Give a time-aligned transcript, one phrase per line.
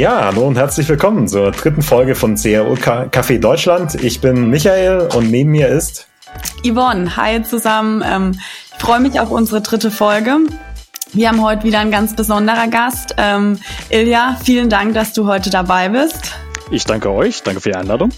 [0.00, 4.02] Ja, hallo und herzlich willkommen zur dritten Folge von CRO Café Deutschland.
[4.02, 6.08] Ich bin Michael und neben mir ist
[6.64, 7.18] Yvonne.
[7.18, 8.02] Hi zusammen.
[8.10, 10.38] Ähm, ich freue mich auf unsere dritte Folge.
[11.12, 13.14] Wir haben heute wieder einen ganz besonderer Gast.
[13.18, 13.58] Ähm,
[13.90, 16.32] Ilja, vielen Dank, dass du heute dabei bist.
[16.70, 17.42] Ich danke euch.
[17.42, 18.08] Danke für die Einladung.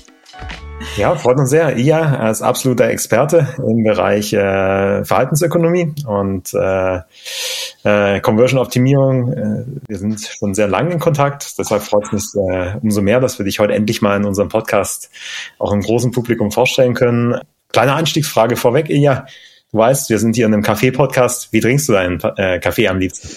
[0.96, 1.76] Ja, freut uns sehr.
[1.76, 7.00] Ihr als absoluter Experte im Bereich äh, Verhaltensökonomie und äh,
[7.84, 9.32] äh, Conversion-Optimierung.
[9.32, 11.58] Äh, wir sind schon sehr lange in Kontakt.
[11.58, 14.48] Deshalb freut es mich äh, umso mehr, dass wir dich heute endlich mal in unserem
[14.48, 15.10] Podcast
[15.58, 17.40] auch im großen Publikum vorstellen können.
[17.72, 19.26] Kleine Einstiegsfrage vorweg, Ilja.
[19.72, 21.52] Du weißt, wir sind hier in einem Kaffee-Podcast.
[21.52, 23.28] Wie trinkst du deinen äh, Kaffee am liebsten?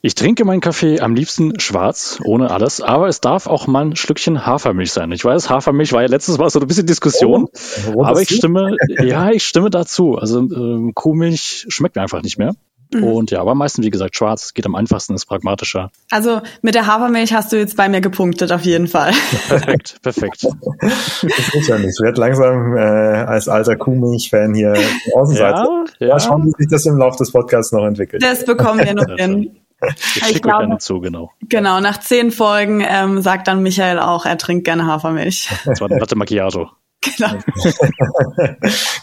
[0.00, 3.96] Ich trinke meinen Kaffee am liebsten schwarz, ohne alles, aber es darf auch mal ein
[3.96, 5.10] Schlückchen Hafermilch sein.
[5.12, 7.48] Ich weiß, Hafermilch war ja letztes Mal so ein bisschen Diskussion,
[7.94, 10.16] oh, aber ich stimme, ja, ich stimme dazu.
[10.16, 12.54] Also äh, Kuhmilch schmeckt mir einfach nicht mehr.
[12.92, 13.04] Mhm.
[13.04, 15.90] Und ja, aber meistens, wie gesagt, schwarz geht am einfachsten, ist pragmatischer.
[16.10, 19.12] Also mit der Hafermilch hast du jetzt bei mir gepunktet, auf jeden Fall.
[19.48, 20.46] Perfekt, perfekt.
[20.80, 21.98] das ist ja nicht.
[21.98, 24.74] Ich werde langsam äh, als alter Kuhmilch-Fan hier
[25.14, 25.68] Außenseite.
[25.98, 26.08] Ja, ja.
[26.14, 28.22] Mal schauen, wie sich das im Laufe des Podcasts noch entwickelt.
[28.22, 29.56] Das bekommen wir noch hin.
[29.80, 31.30] Ich schicke glaube, gerne zu, genau.
[31.48, 35.50] Genau, nach zehn Folgen ähm, sagt dann Michael auch, er trinkt gerne Hafermilch.
[35.64, 36.70] Das war ein Latte Macchiato.
[37.00, 37.30] Genau.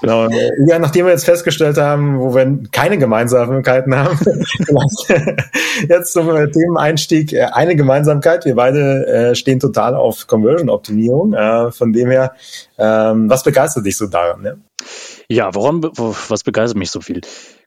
[0.02, 0.28] genau.
[0.68, 4.20] Ja, nachdem wir jetzt festgestellt haben, wo wir keine Gemeinsamkeiten haben,
[5.90, 8.44] jetzt zum Themeneinstieg äh, eine Gemeinsamkeit.
[8.46, 11.34] Wir beide äh, stehen total auf Conversion-Optimierung.
[11.34, 12.34] Äh, von dem her,
[12.78, 14.42] ähm, was begeistert dich so daran?
[14.42, 14.58] Ne?
[15.28, 17.22] Ja, warum, was begeistert mich so viel?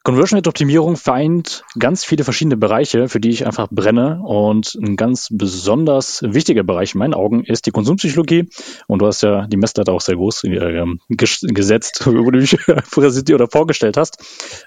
[0.05, 4.21] Conversion Rate Optimierung vereint ganz viele verschiedene Bereiche, für die ich einfach brenne.
[4.23, 8.49] Und ein ganz besonders wichtiger Bereich in meinen Augen ist die Konsumpsychologie.
[8.87, 12.57] Und du hast ja die Messlatte auch sehr groß äh, gesetzt, wo du dich
[12.91, 14.19] präsentiert oder vorgestellt hast.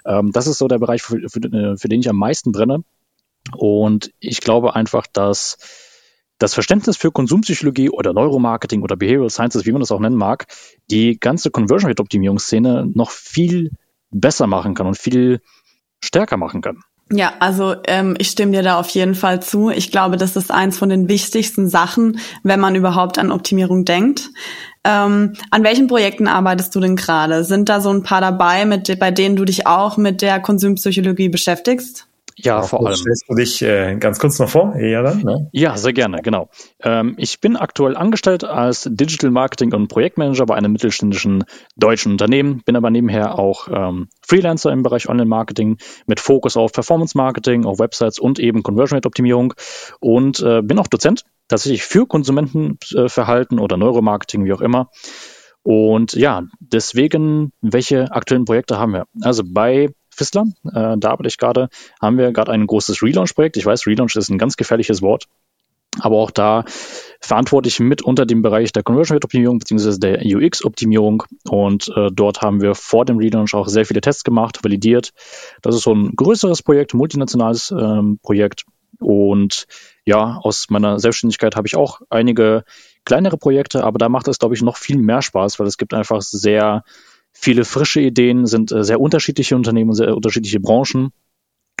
[0.04, 2.84] Ähm, das ist so der Bereich, für, für, äh, für den ich am meisten brenne.
[3.56, 5.56] Und ich glaube einfach, dass
[6.42, 10.46] das Verständnis für Konsumpsychologie oder Neuromarketing oder Behavioral Sciences, wie man das auch nennen mag,
[10.90, 13.70] die ganze Conversion Rate Optimierungsszene noch viel
[14.10, 15.40] besser machen kann und viel
[16.02, 16.80] stärker machen kann.
[17.12, 19.70] Ja, also ähm, ich stimme dir da auf jeden Fall zu.
[19.70, 24.30] Ich glaube, das ist eins von den wichtigsten Sachen, wenn man überhaupt an Optimierung denkt.
[24.82, 27.44] Ähm, an welchen Projekten arbeitest du denn gerade?
[27.44, 31.28] Sind da so ein paar dabei, mit, bei denen du dich auch mit der Konsumpsychologie
[31.28, 32.08] beschäftigst?
[32.36, 32.96] Ja, ja vor allem.
[32.96, 35.22] Stellst du dich äh, ganz kurz noch vor, dann?
[35.22, 35.48] Ne?
[35.52, 36.48] Ja, sehr gerne, genau.
[36.82, 41.44] Ähm, ich bin aktuell angestellt als Digital Marketing und Projektmanager bei einem mittelständischen
[41.76, 47.64] deutschen Unternehmen, bin aber nebenher auch ähm, Freelancer im Bereich Online-Marketing mit Fokus auf Performance-Marketing,
[47.64, 49.54] auf Websites und eben Conversion Rate-Optimierung
[50.00, 54.90] und äh, bin auch Dozent tatsächlich für Konsumentenverhalten oder Neuromarketing, wie auch immer.
[55.62, 59.06] Und ja, deswegen, welche aktuellen Projekte haben wir?
[59.20, 61.68] Also bei Fissler, äh, da arbeite ich gerade,
[62.00, 63.56] haben wir gerade ein großes Relaunch-Projekt.
[63.56, 65.26] Ich weiß, Relaunch ist ein ganz gefährliches Wort,
[66.00, 66.64] aber auch da
[67.20, 69.98] verantworte ich mit unter dem Bereich der Conversion Rate Optimierung bzw.
[69.98, 74.24] der UX Optimierung und äh, dort haben wir vor dem Relaunch auch sehr viele Tests
[74.24, 75.12] gemacht, validiert.
[75.62, 78.64] Das ist so ein größeres Projekt, multinationales ähm, Projekt
[78.98, 79.66] und
[80.04, 82.64] ja, aus meiner Selbstständigkeit habe ich auch einige
[83.04, 85.94] kleinere Projekte, aber da macht es, glaube ich, noch viel mehr Spaß, weil es gibt
[85.94, 86.84] einfach sehr
[87.32, 91.12] viele frische Ideen, sind äh, sehr unterschiedliche Unternehmen, sehr unterschiedliche Branchen.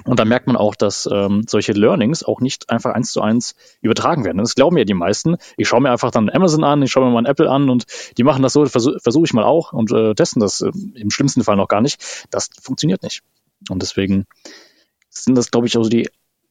[0.04, 3.54] Und da merkt man auch, dass ähm, solche Learnings auch nicht einfach eins zu eins
[3.82, 4.38] übertragen werden.
[4.38, 5.36] Das glauben ja die meisten.
[5.56, 7.84] Ich schaue mir einfach dann Amazon an, ich schaue mir mal Apple an und
[8.18, 11.10] die machen das so, versuche versuch ich mal auch und äh, testen das äh, im
[11.10, 12.26] schlimmsten Fall noch gar nicht.
[12.30, 13.22] Das funktioniert nicht.
[13.68, 14.26] Und deswegen
[15.08, 16.08] sind das, glaube ich, auch so die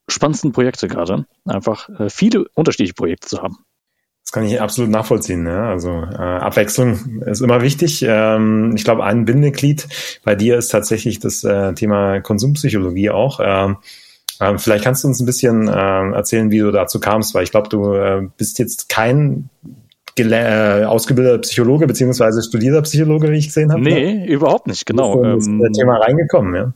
[0.08, 1.26] spannendsten Projekte gerade.
[1.46, 3.66] Einfach äh, viele unterschiedliche Projekte zu haben.
[4.24, 5.44] Das kann ich absolut nachvollziehen.
[5.44, 5.64] Ne?
[5.64, 8.06] Also äh, Abwechslung ist immer wichtig.
[8.08, 9.88] Ähm, ich glaube, ein Bindeglied
[10.24, 13.40] bei dir ist tatsächlich das äh, Thema Konsumpsychologie auch.
[13.44, 13.78] Ähm,
[14.40, 17.52] äh, vielleicht kannst du uns ein bisschen äh, erzählen, wie du dazu kamst, weil ich
[17.52, 19.50] glaube, du äh, bist jetzt kein
[20.18, 23.82] äh, ausgebildeter Psychologe beziehungsweise studierter Psychologe, wie ich gesehen habe.
[23.82, 24.28] Nee, ne?
[24.28, 25.16] überhaupt nicht, genau.
[25.16, 26.74] Du bist in das ähm, Thema reingekommen, ja.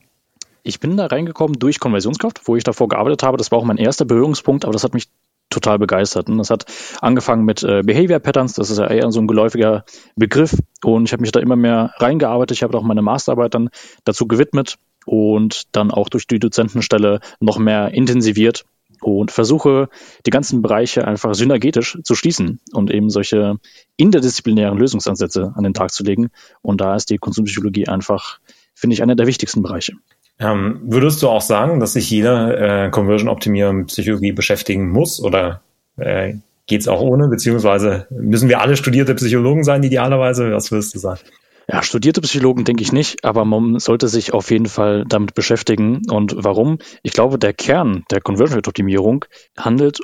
[0.64, 3.38] Ich bin da reingekommen durch Konversionskraft, wo ich davor gearbeitet habe.
[3.38, 5.10] Das war auch mein erster Berührungspunkt, aber das hat mich
[5.56, 6.30] total begeistert.
[6.30, 6.66] Und das hat
[7.02, 9.86] angefangen mit äh, Behavior Patterns, das ist ja eher so ein geläufiger
[10.16, 10.56] Begriff.
[10.84, 12.58] Und ich habe mich da immer mehr reingearbeitet.
[12.58, 13.70] Ich habe auch meine Masterarbeit dann
[14.04, 18.66] dazu gewidmet und dann auch durch die Dozentenstelle noch mehr intensiviert
[19.02, 19.90] und versuche,
[20.26, 23.56] die ganzen Bereiche einfach synergetisch zu schließen und eben solche
[23.98, 26.30] interdisziplinären Lösungsansätze an den Tag zu legen.
[26.62, 28.40] Und da ist die Konsumpsychologie einfach,
[28.74, 29.94] finde ich, einer der wichtigsten Bereiche.
[30.40, 35.62] Ähm, würdest du auch sagen, dass sich jeder äh, Conversion-Optimierer mit Psychologie beschäftigen muss oder
[35.98, 36.36] äh,
[36.68, 37.30] geht auch ohne?
[37.30, 40.52] Beziehungsweise müssen wir alle studierte Psychologen sein, idealerweise?
[40.52, 41.22] Was würdest du sagen?
[41.68, 46.02] Ja, studierte Psychologen denke ich nicht, aber man sollte sich auf jeden Fall damit beschäftigen.
[46.10, 46.78] Und warum?
[47.02, 49.26] Ich glaube, der Kern der Conversion Optimierung
[49.58, 50.00] handelt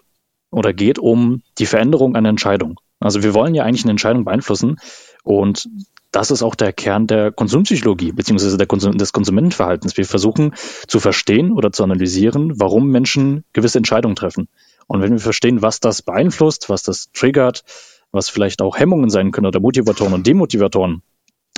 [0.50, 2.80] oder geht um die Veränderung einer Entscheidung.
[3.00, 4.78] Also wir wollen ja eigentlich eine Entscheidung beeinflussen
[5.24, 5.68] und
[6.12, 9.98] das ist auch der Kern der Konsumpsychologie beziehungsweise Konsum des Konsumentenverhaltens.
[9.98, 10.54] Wir versuchen
[10.88, 14.48] zu verstehen oder zu analysieren, warum Menschen gewisse Entscheidungen treffen.
[14.88, 17.64] Und wenn wir verstehen, was das beeinflusst, was das triggert,
[18.12, 21.02] was vielleicht auch Hemmungen sein können oder Motivatoren und Demotivatoren,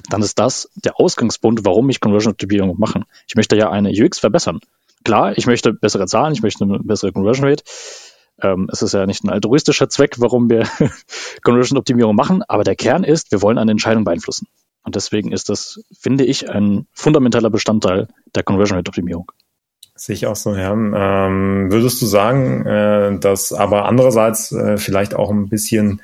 [0.10, 3.04] dann ist das der Ausgangspunkt, warum ich Conversion-Optimierung mache.
[3.28, 4.60] Ich möchte ja eine UX verbessern.
[5.04, 7.64] Klar, ich möchte bessere Zahlen, ich möchte eine bessere Conversion Rate.
[8.44, 10.68] Ähm, es ist ja nicht ein altruistischer Zweck, warum wir
[11.44, 14.48] Conversion-Optimierung machen, aber der Kern ist, wir wollen eine Entscheidung beeinflussen.
[14.84, 19.32] Und deswegen ist das, finde ich, ein fundamentaler Bestandteil der Conversion Rate Optimierung.
[19.96, 20.74] Sehe ich auch so, ja.
[20.74, 26.02] Ähm, würdest du sagen, äh, dass aber andererseits äh, vielleicht auch ein bisschen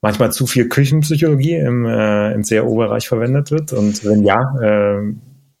[0.00, 3.72] manchmal zu viel Küchenpsychologie im, äh, im SEO-Bereich verwendet wird?
[3.72, 5.14] Und wenn ja, äh,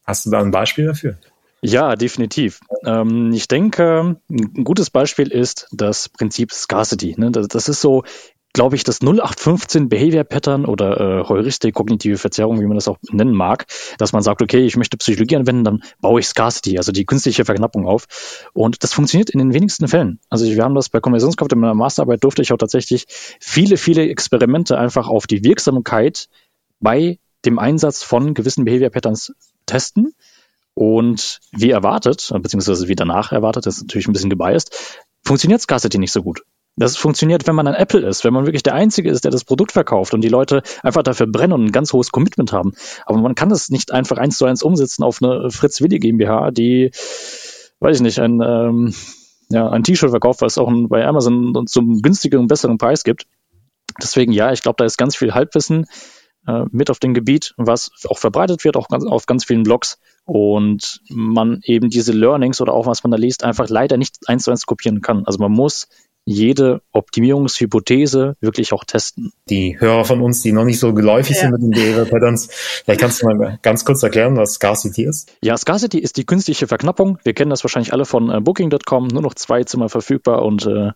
[0.04, 1.16] hast du da ein Beispiel dafür?
[1.62, 2.60] Ja, definitiv.
[2.84, 7.14] Ähm, ich denke, ein gutes Beispiel ist das Prinzip Scarcity.
[7.18, 7.30] Ne?
[7.30, 8.02] Das, das, ist so
[8.52, 12.98] glaube ich, das 0815 Behavior Pattern oder äh, Heuristik, kognitive Verzerrung, wie man das auch
[13.10, 13.66] nennen mag,
[13.98, 17.44] dass man sagt, okay, ich möchte Psychologie anwenden, dann baue ich Scarcity, also die künstliche
[17.44, 18.06] Verknappung auf.
[18.52, 20.18] Und das funktioniert in den wenigsten Fällen.
[20.30, 23.06] Also wir haben das bei Konversionskraft in meiner Masterarbeit durfte ich auch tatsächlich
[23.40, 26.28] viele, viele Experimente einfach auf die Wirksamkeit
[26.80, 29.32] bei dem Einsatz von gewissen Behavior Patterns
[29.66, 30.14] testen.
[30.74, 35.98] Und wie erwartet, beziehungsweise wie danach erwartet, das ist natürlich ein bisschen gebiased, funktioniert Scarcity
[35.98, 36.42] nicht so gut.
[36.76, 39.44] Das funktioniert, wenn man ein Apple ist, wenn man wirklich der Einzige ist, der das
[39.44, 42.72] Produkt verkauft und die Leute einfach dafür brennen und ein ganz hohes Commitment haben.
[43.04, 46.52] Aber man kann das nicht einfach eins zu eins umsetzen auf eine Fritz Willi GmbH,
[46.52, 46.92] die,
[47.80, 48.94] weiß ich nicht, ein, ähm,
[49.50, 53.26] ja, ein T-Shirt verkauft, was auch bei Amazon zum günstigeren, besseren Preis gibt.
[54.00, 55.86] Deswegen, ja, ich glaube, da ist ganz viel Halbwissen
[56.46, 59.98] äh, mit auf dem Gebiet, was auch verbreitet wird, auch ganz, auf ganz vielen Blogs
[60.24, 64.44] und man eben diese Learnings oder auch was man da liest, einfach leider nicht eins
[64.44, 65.26] zu eins kopieren kann.
[65.26, 65.88] Also man muss
[66.24, 69.32] jede Optimierungshypothese wirklich auch testen.
[69.48, 71.42] Die Hörer von uns, die noch nicht so geläufig ja.
[71.42, 72.48] sind mit den Behavior Patterns,
[72.84, 75.32] vielleicht kannst du mal ganz kurz erklären, was Scarcity ist?
[75.42, 77.18] Ja, Scarcity ist die künstliche Verknappung.
[77.24, 80.92] Wir kennen das wahrscheinlich alle von äh, Booking.com, nur noch zwei Zimmer verfügbar und äh,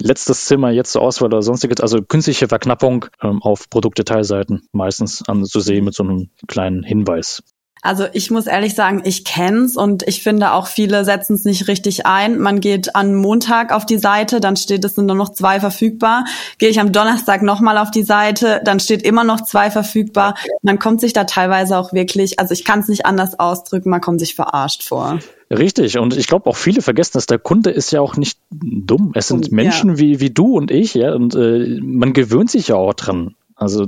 [0.00, 1.80] letztes Zimmer jetzt zur Auswahl oder sonstiges.
[1.80, 7.42] Also künstliche Verknappung ähm, auf Produktdetailseiten meistens anzusehen mit so einem kleinen Hinweis.
[7.84, 11.66] Also ich muss ehrlich sagen, ich kenn's und ich finde auch viele setzen es nicht
[11.66, 12.38] richtig ein.
[12.38, 16.24] Man geht am Montag auf die Seite, dann steht es sind nur noch zwei verfügbar.
[16.58, 20.36] Gehe ich am Donnerstag nochmal auf die Seite, dann steht immer noch zwei verfügbar.
[20.62, 24.00] Man kommt sich da teilweise auch wirklich, also ich kann es nicht anders ausdrücken, man
[24.00, 25.18] kommt sich verarscht vor.
[25.50, 29.10] Richtig, und ich glaube auch viele vergessen, dass der Kunde ist ja auch nicht dumm.
[29.14, 29.98] Es sind Menschen ja.
[29.98, 33.34] wie, wie du und ich, ja, und äh, man gewöhnt sich ja auch dran.
[33.56, 33.86] Also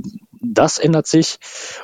[0.53, 1.37] das ändert sich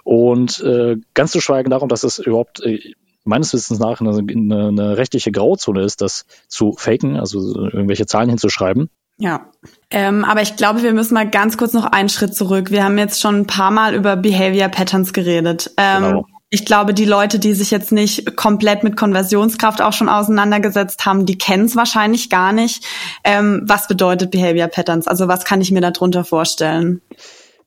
[0.04, 2.94] und äh, ganz zu schweigen darum, dass es überhaupt äh,
[3.24, 8.90] meines Wissens nach eine, eine, rechtliche Grauzone ist, das zu faken, also irgendwelche Zahlen hinzuschreiben.
[9.18, 9.52] Ja,
[9.92, 12.72] ähm, aber ich glaube, wir müssen mal ganz kurz noch einen Schritt zurück.
[12.72, 15.72] Wir haben jetzt schon ein paar Mal über Behavior Patterns geredet.
[15.78, 16.26] Ähm, genau.
[16.50, 21.26] Ich glaube, die Leute, die sich jetzt nicht komplett mit Konversionskraft auch schon auseinandergesetzt haben,
[21.26, 22.84] die kennen es wahrscheinlich gar nicht.
[23.24, 25.08] Ähm, was bedeutet Behavior Patterns?
[25.08, 27.02] Also was kann ich mir darunter vorstellen?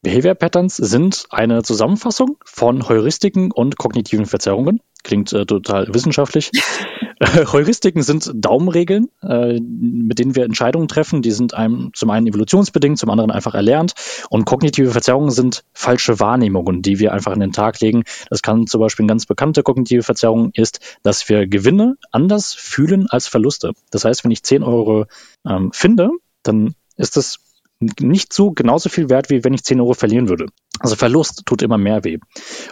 [0.04, 4.80] Behavior Patterns sind eine Zusammenfassung von Heuristiken und kognitiven Verzerrungen.
[5.02, 6.50] Klingt äh, total wissenschaftlich.
[7.22, 11.22] Heuristiken sind Daumenregeln, äh, mit denen wir Entscheidungen treffen.
[11.22, 13.94] Die sind einem zum einen evolutionsbedingt, zum anderen einfach erlernt.
[14.28, 18.04] Und kognitive Verzerrungen sind falsche Wahrnehmungen, die wir einfach in den Tag legen.
[18.28, 23.06] Das kann zum Beispiel eine ganz bekannte kognitive Verzerrung ist, dass wir Gewinne anders fühlen
[23.08, 23.72] als Verluste.
[23.90, 25.06] Das heißt, wenn ich 10 Euro
[25.48, 26.10] ähm, finde,
[26.42, 27.38] dann ist das
[28.00, 30.46] nicht so genauso viel wert, wie wenn ich 10 Euro verlieren würde.
[30.80, 32.18] Also Verlust tut immer mehr weh.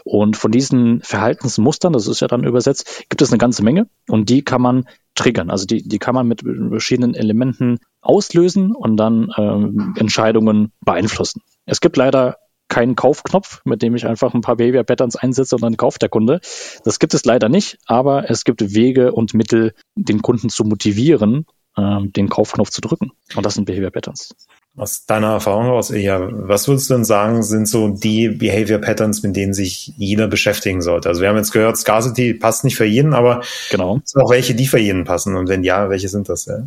[0.05, 4.29] Und von diesen Verhaltensmustern, das ist ja dann übersetzt, gibt es eine ganze Menge und
[4.29, 5.51] die kann man triggern.
[5.51, 11.43] Also die, die kann man mit verschiedenen Elementen auslösen und dann ähm, Entscheidungen beeinflussen.
[11.67, 12.37] Es gibt leider
[12.73, 16.09] keinen Kaufknopf, mit dem ich einfach ein paar Behavior Patterns einsetze und dann kauft der
[16.09, 16.41] Kunde.
[16.85, 21.45] Das gibt es leider nicht, aber es gibt Wege und Mittel, den Kunden zu motivieren,
[21.77, 23.13] ähm, den Kaufknopf zu drücken.
[23.37, 24.35] Und das sind Behavior Patterns.
[24.75, 29.23] Aus deiner Erfahrung heraus, ja, was würdest du denn sagen, sind so die Behavior Patterns,
[29.23, 31.11] mit denen sich jeder beschäftigen sollte?
[31.11, 34.01] Also wir haben jetzt gehört, Scarcity passt nicht für jeden, aber genau.
[34.03, 35.37] es sind auch welche, die für jeden passen.
[35.37, 36.47] Und wenn ja, welche sind das?
[36.47, 36.65] Ja,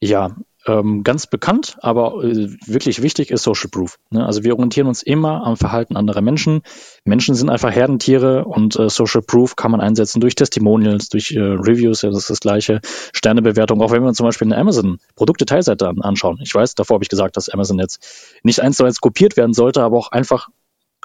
[0.00, 0.36] ja
[0.66, 3.98] ähm, ganz bekannt, aber äh, wirklich wichtig ist Social Proof.
[4.10, 4.24] Ne?
[4.26, 6.62] Also wir orientieren uns immer am Verhalten anderer Menschen.
[7.04, 11.40] Menschen sind einfach Herdentiere und äh, Social Proof kann man einsetzen durch Testimonials, durch äh,
[11.40, 12.80] Reviews, das ist das gleiche,
[13.12, 16.38] Sternebewertung, auch wenn wir zum Beispiel eine Amazon Produktdetailseite an, anschauen.
[16.42, 19.54] Ich weiß, davor habe ich gesagt, dass Amazon jetzt nicht eins zu eins kopiert werden
[19.54, 20.48] sollte, aber auch einfach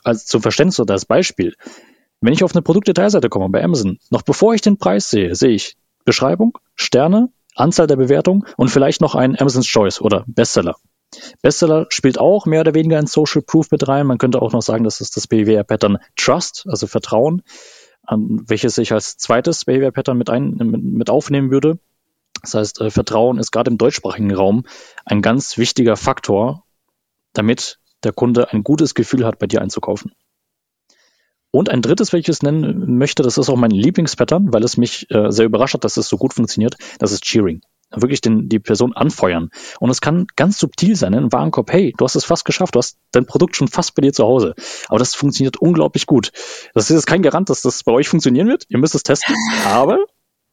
[0.03, 1.55] als zum Verständnis oder als Beispiel.
[2.21, 5.51] Wenn ich auf eine Produktdetailseite komme bei Amazon, noch bevor ich den Preis sehe, sehe
[5.51, 10.75] ich Beschreibung, Sterne, Anzahl der Bewertungen und vielleicht noch ein Amazon's Choice oder Bestseller.
[11.41, 14.07] Bestseller spielt auch mehr oder weniger in Social Proof mit rein.
[14.07, 17.41] Man könnte auch noch sagen, das ist das Behavior-Pattern Trust, also Vertrauen,
[18.03, 21.79] an welches ich als zweites Behavior-Pattern mit, ein, mit aufnehmen würde.
[22.41, 24.65] Das heißt, äh, Vertrauen ist gerade im deutschsprachigen Raum
[25.05, 26.63] ein ganz wichtiger Faktor,
[27.33, 30.11] damit der Kunde ein gutes Gefühl hat, bei dir einzukaufen.
[31.55, 35.09] Und ein drittes, welches ich nennen möchte, das ist auch mein Lieblingspattern, weil es mich
[35.09, 38.59] äh, sehr überrascht hat, dass es so gut funktioniert, das ist Cheering wirklich den, die
[38.59, 39.51] Person anfeuern.
[39.79, 42.79] Und es kann ganz subtil sein, ein Warenkorb, hey, du hast es fast geschafft, du
[42.79, 44.53] hast dein Produkt schon fast bei dir zu Hause.
[44.89, 46.33] Aber das funktioniert unglaublich gut.
[46.73, 48.65] Das ist jetzt kein Garant, dass das bei euch funktionieren wird.
[48.67, 49.35] Ihr müsst es testen.
[49.65, 49.99] Aber,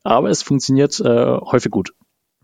[0.04, 1.94] aber es funktioniert äh, häufig gut.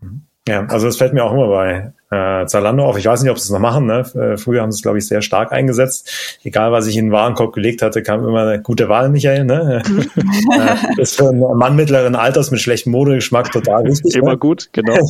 [0.01, 0.28] Mhm.
[0.49, 2.97] Ja, also es fällt mir auch immer bei äh, Zalando auf.
[2.97, 3.85] Ich weiß nicht, ob sie es noch machen.
[3.85, 3.99] Ne?
[4.15, 6.39] Äh, früher haben sie es, glaube ich, sehr stark eingesetzt.
[6.43, 9.45] Egal, was ich in den Warenkorb gelegt hatte, kam immer eine gute Wahl, Michael.
[9.45, 9.83] Ne?
[10.97, 14.15] äh, ist für einen Mann mittleren Alters mit schlechtem Modegeschmack total wichtig.
[14.15, 14.37] immer ne?
[14.37, 14.95] gut, genau.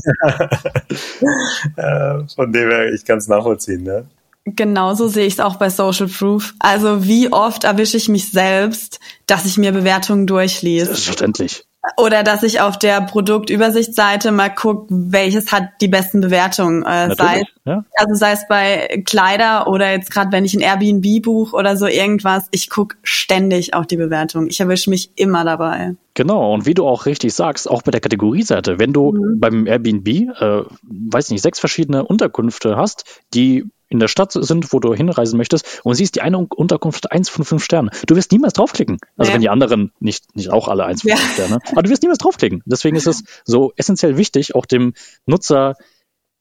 [1.78, 3.84] äh, von dem her, ich kann es nachvollziehen.
[3.84, 4.06] Ne?
[4.44, 6.54] Genauso sehe ich es auch bei Social Proof.
[6.60, 10.88] Also wie oft erwische ich mich selbst, dass ich mir Bewertungen durchlese.
[10.88, 11.66] Selbstverständlich.
[11.98, 16.84] Oder dass ich auf der Produktübersichtsseite mal gucke, welches hat die besten Bewertungen.
[16.84, 17.86] Äh, sei, ja.
[17.96, 21.88] Also sei es bei Kleider oder jetzt gerade, wenn ich ein Airbnb buche oder so
[21.88, 24.48] irgendwas, ich gucke ständig auf die Bewertung.
[24.48, 25.96] Ich erwische mich immer dabei.
[26.16, 29.40] Genau, und wie du auch richtig sagst, auch bei der Kategorieseite, wenn du mhm.
[29.40, 34.80] beim Airbnb, äh, weiß nicht, sechs verschiedene Unterkünfte hast, die in der Stadt sind, wo
[34.80, 37.90] du hinreisen möchtest und siehst die eine Unterkunft eins von fünf Sternen.
[38.08, 39.00] Du wirst niemals draufklicken.
[39.18, 39.36] Also ja.
[39.36, 41.18] wenn die anderen nicht, nicht auch alle eins von ja.
[41.18, 42.62] fünf Sterne, aber du wirst niemals draufklicken.
[42.66, 44.94] Deswegen ist es so essentiell wichtig, auch dem
[45.26, 45.76] Nutzer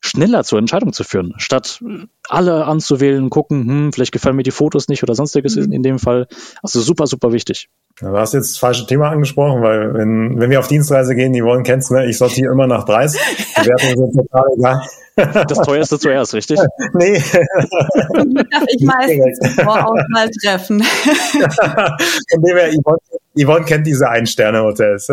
[0.01, 1.83] schneller zur Entscheidung zu führen, statt
[2.27, 5.71] alle anzuwählen, gucken, hm, vielleicht gefallen mir die Fotos nicht oder sonstiges mhm.
[5.71, 6.27] in dem Fall.
[6.63, 7.69] Also super, super wichtig.
[7.99, 11.43] Du hast jetzt das falsche Thema angesprochen, weil wenn, wenn wir auf Dienstreise gehen, die
[11.43, 12.05] wollen kennst, ne?
[12.05, 13.13] Ich sortiere immer nach Preis.
[13.57, 14.81] Die Wertungen sind total egal.
[15.47, 16.59] Das teuerste zuerst, richtig?
[16.93, 17.21] Nee.
[17.21, 20.81] Darf ich meistens Vorauswahl treffen.
[20.81, 22.97] Von dem her, Yvonne,
[23.37, 25.09] Yvonne kennt diese Ein-Sterne-Hotels.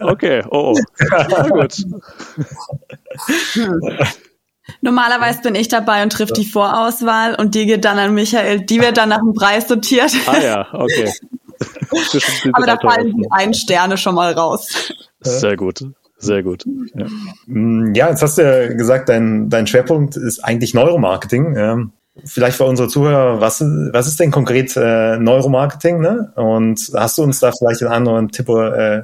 [0.00, 0.80] Okay, oh, oh.
[1.28, 1.76] Na gut.
[4.80, 8.60] Normalerweise bin ich dabei und trifft die Vorauswahl und die geht dann an Michael.
[8.60, 10.12] Die wird dann nach dem Preis sortiert.
[10.26, 11.12] Ah ja, okay.
[12.52, 14.92] Aber da fallen die ein Sterne schon mal raus.
[15.20, 15.84] Sehr gut.
[16.18, 16.64] Sehr gut.
[16.94, 17.06] Ja.
[17.46, 21.90] Mm, ja, jetzt hast du ja gesagt, dein, dein Schwerpunkt ist eigentlich Neuromarketing.
[22.24, 26.00] Vielleicht für unsere Zuhörer, was, was ist denn konkret äh, Neuromarketing?
[26.00, 26.32] Ne?
[26.36, 29.02] Und hast du uns da vielleicht einen anderen Tipp, äh,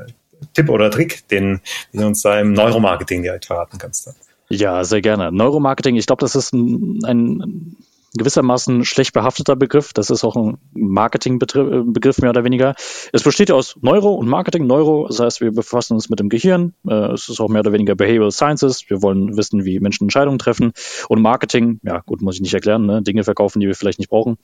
[0.55, 1.61] Tipp oder Trick, den,
[1.93, 4.15] den du uns da im Neuromarketing direkt verraten kannst?
[4.49, 5.33] Ja, sehr gerne.
[5.33, 7.76] Neuromarketing, ich glaube, das ist ein, ein
[8.17, 9.93] gewissermaßen schlecht behafteter Begriff.
[9.93, 12.75] Das ist auch ein Marketingbegriff mehr oder weniger.
[13.12, 14.67] Es besteht ja aus Neuro und Marketing.
[14.67, 16.75] Neuro, das heißt, wir befassen uns mit dem Gehirn.
[16.88, 18.88] Äh, es ist auch mehr oder weniger Behavioral Sciences.
[18.88, 20.73] Wir wollen wissen, wie Menschen Entscheidungen treffen.
[21.09, 23.03] Und Marketing, ja gut, muss ich nicht erklären, ne?
[23.03, 24.38] Dinge verkaufen, die wir vielleicht nicht brauchen.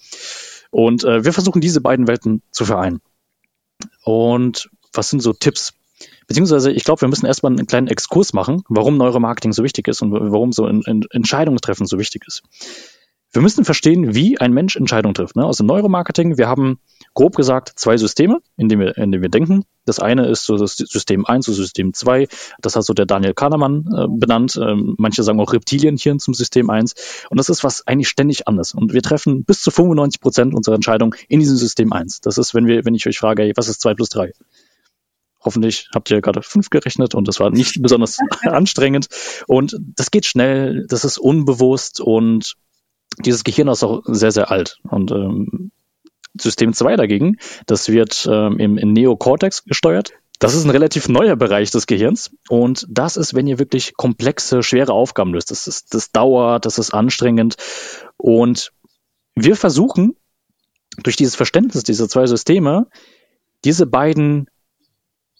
[0.71, 3.01] Und äh, wir versuchen diese beiden Welten zu vereinen.
[4.05, 5.73] Und was sind so Tipps?
[6.33, 10.01] Beziehungsweise, ich glaube, wir müssen erstmal einen kleinen Exkurs machen, warum Neuromarketing so wichtig ist
[10.01, 12.43] und warum so in, in Entscheidungen so wichtig ist.
[13.33, 15.37] Wir müssen verstehen, wie ein Mensch Entscheidungen trifft.
[15.37, 15.51] Ne?
[15.59, 16.79] Dem Neuromarketing, wir haben
[17.13, 19.65] grob gesagt zwei Systeme, in denen wir, in denen wir denken.
[19.85, 22.29] Das eine ist so das System 1 und System 2.
[22.63, 24.59] Das hat so der Daniel Kahnemann äh, benannt.
[24.59, 27.27] Ähm, manche sagen auch Reptilienhirn zum System 1.
[27.29, 28.73] Und das ist was eigentlich ständig anders.
[28.73, 32.23] Und wir treffen bis zu 95 Prozent unserer Entscheidungen in diesem System 1.
[32.23, 34.33] Das ist, wenn wir, wenn ich euch frage, hey, was ist 2 plus 3?
[35.45, 39.09] Hoffentlich habt ihr gerade fünf gerechnet und das war nicht besonders anstrengend.
[39.47, 42.55] Und das geht schnell, das ist unbewusst und
[43.19, 44.79] dieses Gehirn ist auch sehr, sehr alt.
[44.89, 45.73] Und ähm,
[46.41, 50.13] System 2 dagegen, das wird ähm, im, im Neokortex gesteuert.
[50.39, 54.65] Das ist ein relativ neuer Bereich des Gehirns und das ist, wenn ihr wirklich komplexe,
[54.65, 55.53] schwere Aufgaben löst.
[55.53, 57.57] Das, ist, das dauert, das ist anstrengend
[58.17, 58.73] und
[59.37, 60.17] wir versuchen
[61.03, 62.89] durch dieses Verständnis dieser zwei Systeme
[63.65, 64.49] diese beiden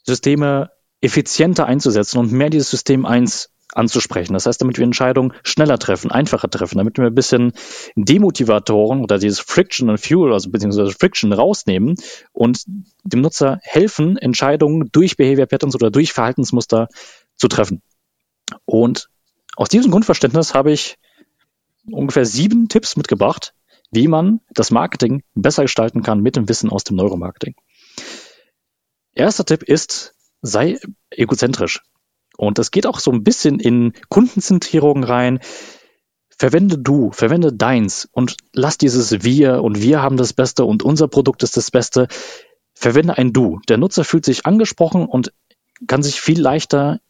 [0.03, 4.35] Systeme effizienter einzusetzen und mehr dieses System 1 anzusprechen.
[4.35, 7.53] Das heißt, damit wir Entscheidungen schneller treffen, einfacher treffen, damit wir ein bisschen
[7.97, 11.97] Demotivatoren oder dieses Friction und Fuel, also beziehungsweise Friction rausnehmen
[12.33, 12.65] und
[13.05, 16.89] dem Nutzer helfen, Entscheidungen durch Behavior Patterns oder durch Verhaltensmuster
[17.37, 17.83] zu treffen.
[18.65, 19.09] Und
[19.57, 20.99] aus diesem Grundverständnis habe ich
[21.91, 23.55] ungefähr sieben Tipps mitgebracht,
[23.91, 27.55] wie man das Marketing besser gestalten kann mit dem Wissen aus dem Neuromarketing.
[29.15, 30.79] Erster Tipp ist, sei
[31.11, 31.83] egozentrisch.
[32.37, 35.41] Und das geht auch so ein bisschen in Kundenzentrierung rein.
[36.37, 41.07] Verwende du, verwende deins und lass dieses Wir und wir haben das Beste und unser
[41.07, 42.09] Produkt ist das Beste.
[42.75, 43.61] Verwende ein Du.
[43.69, 45.33] Der Nutzer fühlt sich angesprochen und
[45.87, 47.01] kann sich viel leichter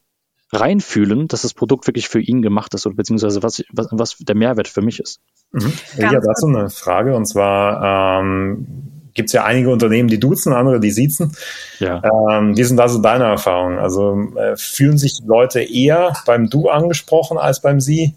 [0.52, 4.35] reinfühlen, dass das Produkt wirklich für ihn gemacht ist oder beziehungsweise was, was, was der
[4.35, 5.21] Mehrwert für mich ist.
[5.52, 5.73] Mhm.
[5.97, 10.81] Ja, dazu eine Frage und zwar ähm, gibt es ja einige Unternehmen, die duzen, andere,
[10.81, 11.33] die siezen.
[11.78, 12.02] Ja.
[12.04, 13.78] Ähm, wie sind da so deine Erfahrungen?
[13.78, 18.14] Also äh, fühlen sich Leute eher beim Du angesprochen als beim Sie?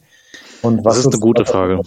[0.62, 1.82] Und was das ist eine gute Frage.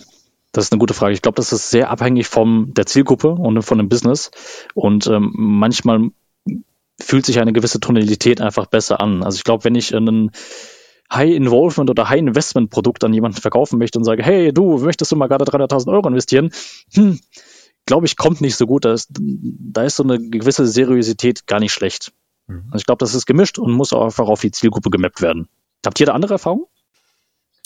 [0.52, 1.12] Das ist eine gute Frage.
[1.12, 4.30] Ich glaube, das ist sehr abhängig von der Zielgruppe und von dem Business.
[4.74, 6.10] Und ähm, manchmal
[7.00, 9.22] fühlt sich eine gewisse Tonalität einfach besser an.
[9.22, 10.30] Also ich glaube, wenn ich einen
[11.12, 15.12] High Involvement oder High Investment Produkt an jemanden verkaufen möchte und sage, hey, du, möchtest
[15.12, 16.50] du mal gerade 300.000 Euro investieren?
[16.94, 17.18] Hm,
[17.88, 18.84] glaube ich, kommt nicht so gut.
[18.84, 22.12] Da ist, da ist so eine gewisse Seriosität gar nicht schlecht.
[22.46, 22.64] Mhm.
[22.66, 25.48] Also ich glaube, das ist gemischt und muss auch einfach auf die Zielgruppe gemappt werden.
[25.84, 26.66] Habt ihr da andere Erfahrungen?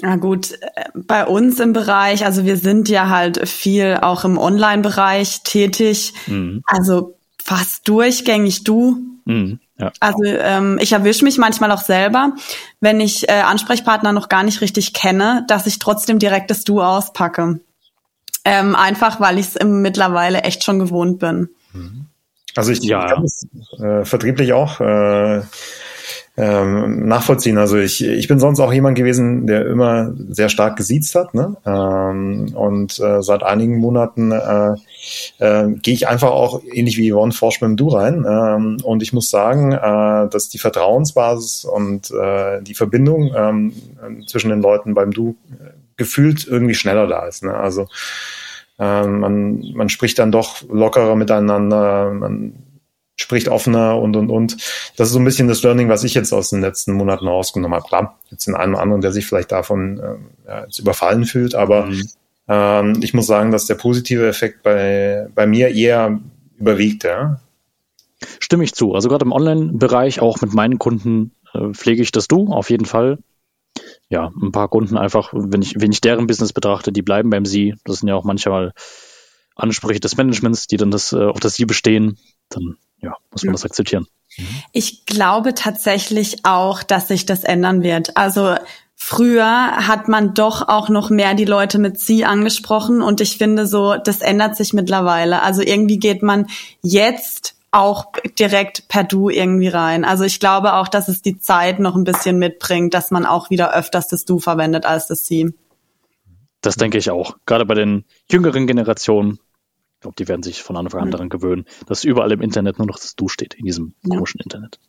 [0.00, 4.38] Na gut, äh, bei uns im Bereich, also wir sind ja halt viel auch im
[4.38, 6.14] Online-Bereich tätig.
[6.28, 6.62] Mhm.
[6.66, 8.98] Also fast durchgängig du.
[9.24, 9.90] Mhm, ja.
[9.98, 12.34] Also ähm, ich erwische mich manchmal auch selber,
[12.80, 16.80] wenn ich äh, Ansprechpartner noch gar nicht richtig kenne, dass ich trotzdem direkt das Du
[16.80, 17.60] auspacke.
[18.44, 21.48] Ähm, einfach, weil ich es mittlerweile echt schon gewohnt bin.
[21.72, 22.06] Mhm.
[22.54, 23.06] Also ich, ja.
[23.06, 23.46] kann es
[23.78, 25.42] äh, vertrieblich auch äh,
[26.36, 27.58] ähm, nachvollziehen.
[27.58, 31.34] Also ich, ich bin sonst auch jemand gewesen, der immer sehr stark gesiezt hat.
[31.34, 31.56] Ne?
[31.66, 34.74] Ähm, und äh, seit einigen Monaten äh,
[35.38, 38.24] äh, gehe ich einfach auch ähnlich wie Yvonne forsch mit dem Du rein.
[38.28, 43.72] Ähm, und ich muss sagen, äh, dass die Vertrauensbasis und äh, die Verbindung ähm,
[44.26, 45.36] zwischen den Leuten beim Du
[46.02, 47.42] gefühlt irgendwie schneller da ist.
[47.42, 47.54] Ne?
[47.54, 47.88] Also
[48.78, 52.10] ähm, man, man spricht dann doch lockerer miteinander.
[52.12, 52.54] Man,
[53.16, 54.56] spricht offener und, und, und.
[54.96, 57.76] Das ist so ein bisschen das Learning, was ich jetzt aus den letzten Monaten rausgenommen
[57.76, 57.86] habe.
[57.86, 61.54] Klar, jetzt den einen oder anderen, der sich vielleicht davon äh, ja, jetzt überfallen fühlt,
[61.54, 62.02] aber mhm.
[62.48, 66.20] ähm, ich muss sagen, dass der positive Effekt bei, bei mir eher
[66.58, 67.40] überwiegt, ja.
[68.38, 68.94] Stimme ich zu.
[68.94, 72.86] Also gerade im Online-Bereich, auch mit meinen Kunden äh, pflege ich das Du, auf jeden
[72.86, 73.18] Fall.
[74.12, 77.46] Ja, ein paar Kunden einfach, wenn ich, wenn ich deren Business betrachte, die bleiben beim
[77.46, 77.76] Sie.
[77.86, 78.74] Das sind ja auch manchmal
[79.56, 82.18] Ansprüche des Managements, die dann das, äh, auf das Sie bestehen.
[82.50, 84.06] Dann ja, muss man das akzeptieren.
[84.72, 88.14] Ich glaube tatsächlich auch, dass sich das ändern wird.
[88.14, 88.54] Also
[88.96, 93.66] früher hat man doch auch noch mehr die Leute mit sie angesprochen und ich finde
[93.66, 95.40] so, das ändert sich mittlerweile.
[95.40, 96.48] Also irgendwie geht man
[96.82, 100.04] jetzt auch direkt per Du irgendwie rein.
[100.04, 103.50] Also ich glaube auch, dass es die Zeit noch ein bisschen mitbringt, dass man auch
[103.50, 105.54] wieder öfters das Du verwendet als das Sie.
[106.60, 107.36] Das denke ich auch.
[107.46, 109.40] Gerade bei den jüngeren Generationen
[110.02, 112.88] ich glaube, die werden sich von Anfang an daran gewöhnen, dass überall im Internet nur
[112.88, 114.16] noch das Du steht, in diesem ja.
[114.16, 114.80] komischen Internet.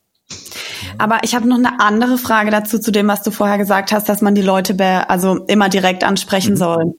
[0.97, 4.09] Aber ich habe noch eine andere Frage dazu, zu dem, was du vorher gesagt hast,
[4.09, 4.75] dass man die Leute
[5.07, 6.57] also immer direkt ansprechen mhm.
[6.57, 6.93] soll.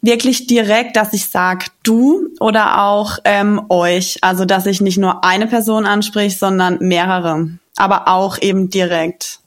[0.00, 4.18] Wirklich direkt, dass ich sage du oder auch ähm, euch.
[4.22, 7.50] Also dass ich nicht nur eine Person ansprich, sondern mehrere.
[7.76, 9.40] Aber auch eben direkt.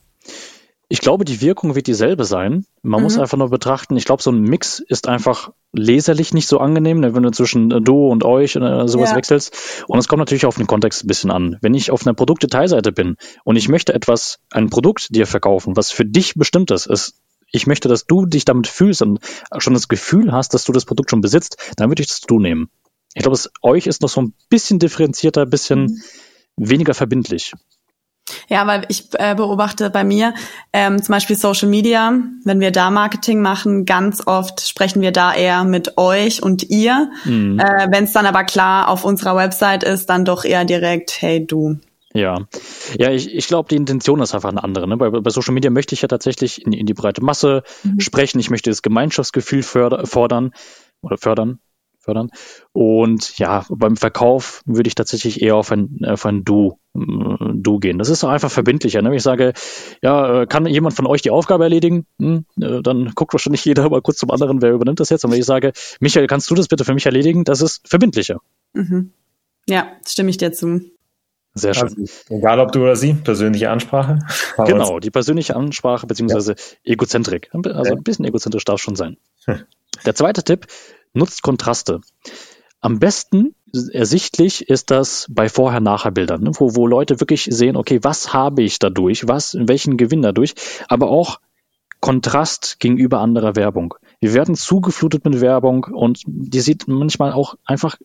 [0.91, 2.65] Ich glaube, die Wirkung wird dieselbe sein.
[2.81, 3.03] Man mhm.
[3.03, 6.99] muss einfach nur betrachten, ich glaube, so ein Mix ist einfach leserlich nicht so angenehm,
[6.99, 9.15] ne, wenn du zwischen äh, du und euch oder sowas ja.
[9.15, 9.85] wechselst.
[9.87, 11.57] Und es kommt natürlich auf den Kontext ein bisschen an.
[11.61, 15.91] Wenn ich auf einer Produktdetailseite bin und ich möchte etwas, ein Produkt dir verkaufen, was
[15.91, 17.15] für dich bestimmt ist, ist
[17.51, 19.19] ich möchte, dass du dich damit fühlst und
[19.57, 22.39] schon das Gefühl hast, dass du das Produkt schon besitzt, dann würde ich das du
[22.39, 22.69] nehmen.
[23.13, 26.01] Ich glaube, es euch ist noch so ein bisschen differenzierter, ein bisschen mhm.
[26.55, 27.53] weniger verbindlich.
[28.47, 30.33] Ja, weil ich äh, beobachte bei mir
[30.71, 32.13] ähm, zum Beispiel Social Media,
[32.45, 37.11] wenn wir da Marketing machen, ganz oft sprechen wir da eher mit euch und ihr.
[37.25, 37.59] Mhm.
[37.59, 41.45] Äh, wenn es dann aber klar auf unserer Website ist, dann doch eher direkt, hey
[41.45, 41.77] du.
[42.13, 42.47] Ja,
[42.97, 44.87] ja, ich, ich glaube, die Intention ist einfach eine andere.
[44.87, 44.97] Ne?
[44.97, 47.99] Bei, bei Social Media möchte ich ja tatsächlich in, in die breite Masse mhm.
[47.99, 48.39] sprechen.
[48.39, 50.51] Ich möchte das Gemeinschaftsgefühl förder, fordern
[51.01, 51.59] oder fördern
[52.01, 52.29] fördern.
[52.73, 56.99] Und ja, beim Verkauf würde ich tatsächlich eher auf ein, auf ein Du, äh,
[57.53, 57.99] du gehen.
[57.99, 59.01] Das ist einfach verbindlicher.
[59.01, 59.09] Ne?
[59.09, 59.53] Wenn ich sage,
[60.01, 62.05] ja, äh, kann jemand von euch die Aufgabe erledigen?
[62.19, 65.23] Hm, äh, dann guckt wahrscheinlich jeder mal kurz zum anderen, wer übernimmt das jetzt.
[65.23, 67.43] Und wenn ich sage, Michael, kannst du das bitte für mich erledigen?
[67.43, 68.39] Das ist verbindlicher.
[68.73, 69.13] Mhm.
[69.69, 70.81] Ja, stimme ich dir zu.
[71.53, 71.89] Sehr schön.
[71.89, 74.19] Also, egal ob du oder sie, persönliche Ansprache.
[74.65, 76.93] Genau, die persönliche Ansprache beziehungsweise ja.
[76.93, 77.49] Egozentrik.
[77.53, 79.17] Also ein bisschen egozentrisch darf schon sein.
[80.05, 80.67] Der zweite Tipp,
[81.13, 82.01] nutzt Kontraste.
[82.79, 83.53] Am besten
[83.91, 86.51] ersichtlich ist das bei Vorher-Nachher-Bildern, ne?
[86.55, 90.55] wo, wo Leute wirklich sehen, okay, was habe ich dadurch, was, welchen Gewinn dadurch,
[90.87, 91.39] aber auch
[91.99, 93.93] Kontrast gegenüber anderer Werbung.
[94.19, 97.97] Wir werden zugeflutet mit Werbung und die sieht manchmal auch einfach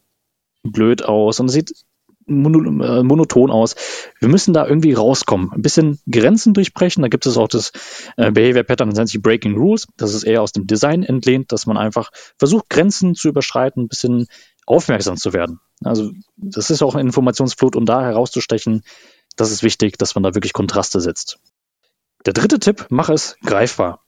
[0.63, 1.73] blöd aus und sieht
[2.29, 3.77] äh, monoton aus.
[4.19, 7.03] Wir müssen da irgendwie rauskommen, ein bisschen Grenzen durchbrechen.
[7.03, 7.73] Da gibt es auch das
[8.17, 9.87] äh, Behavior Pattern, das nennt sich Breaking Rules.
[9.97, 13.89] Das ist eher aus dem Design entlehnt, dass man einfach versucht, Grenzen zu überschreiten, ein
[13.89, 14.27] bisschen
[14.67, 15.61] aufmerksam zu werden.
[15.85, 18.83] Also das ist auch eine Informationsflut, um da herauszustechen.
[19.37, 21.39] Das ist wichtig, dass man da wirklich Kontraste setzt.
[22.25, 24.06] Der dritte Tipp, mach es greifbar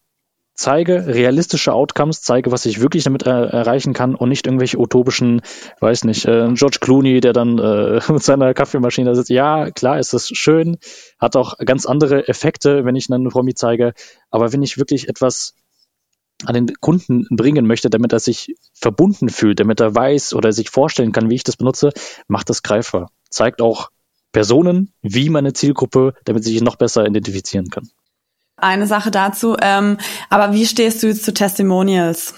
[0.59, 5.41] zeige realistische Outcomes, zeige, was ich wirklich damit äh, erreichen kann und nicht irgendwelche utopischen,
[5.79, 9.31] weiß nicht, äh, George Clooney, der dann äh, mit seiner Kaffeemaschine sitzt.
[9.31, 10.77] Ja, klar ist das schön,
[11.21, 13.95] hat auch ganz andere Effekte, wenn ich einen Promi zeige,
[14.31, 15.55] aber wenn ich wirklich etwas
[16.45, 20.71] an den Kunden bringen möchte, damit er sich verbunden fühlt, damit er weiß oder sich
[20.71, 21.93] vorstellen kann, wie ich das benutze,
[22.27, 23.11] macht das greifbar.
[23.31, 23.91] Zeigt auch
[24.33, 27.89] Personen, wie meine Zielgruppe, damit sie sich noch besser identifizieren kann
[28.59, 29.57] eine Sache dazu.
[29.61, 29.99] Ähm,
[30.31, 32.35] aber wie stehst du zu Testimonials?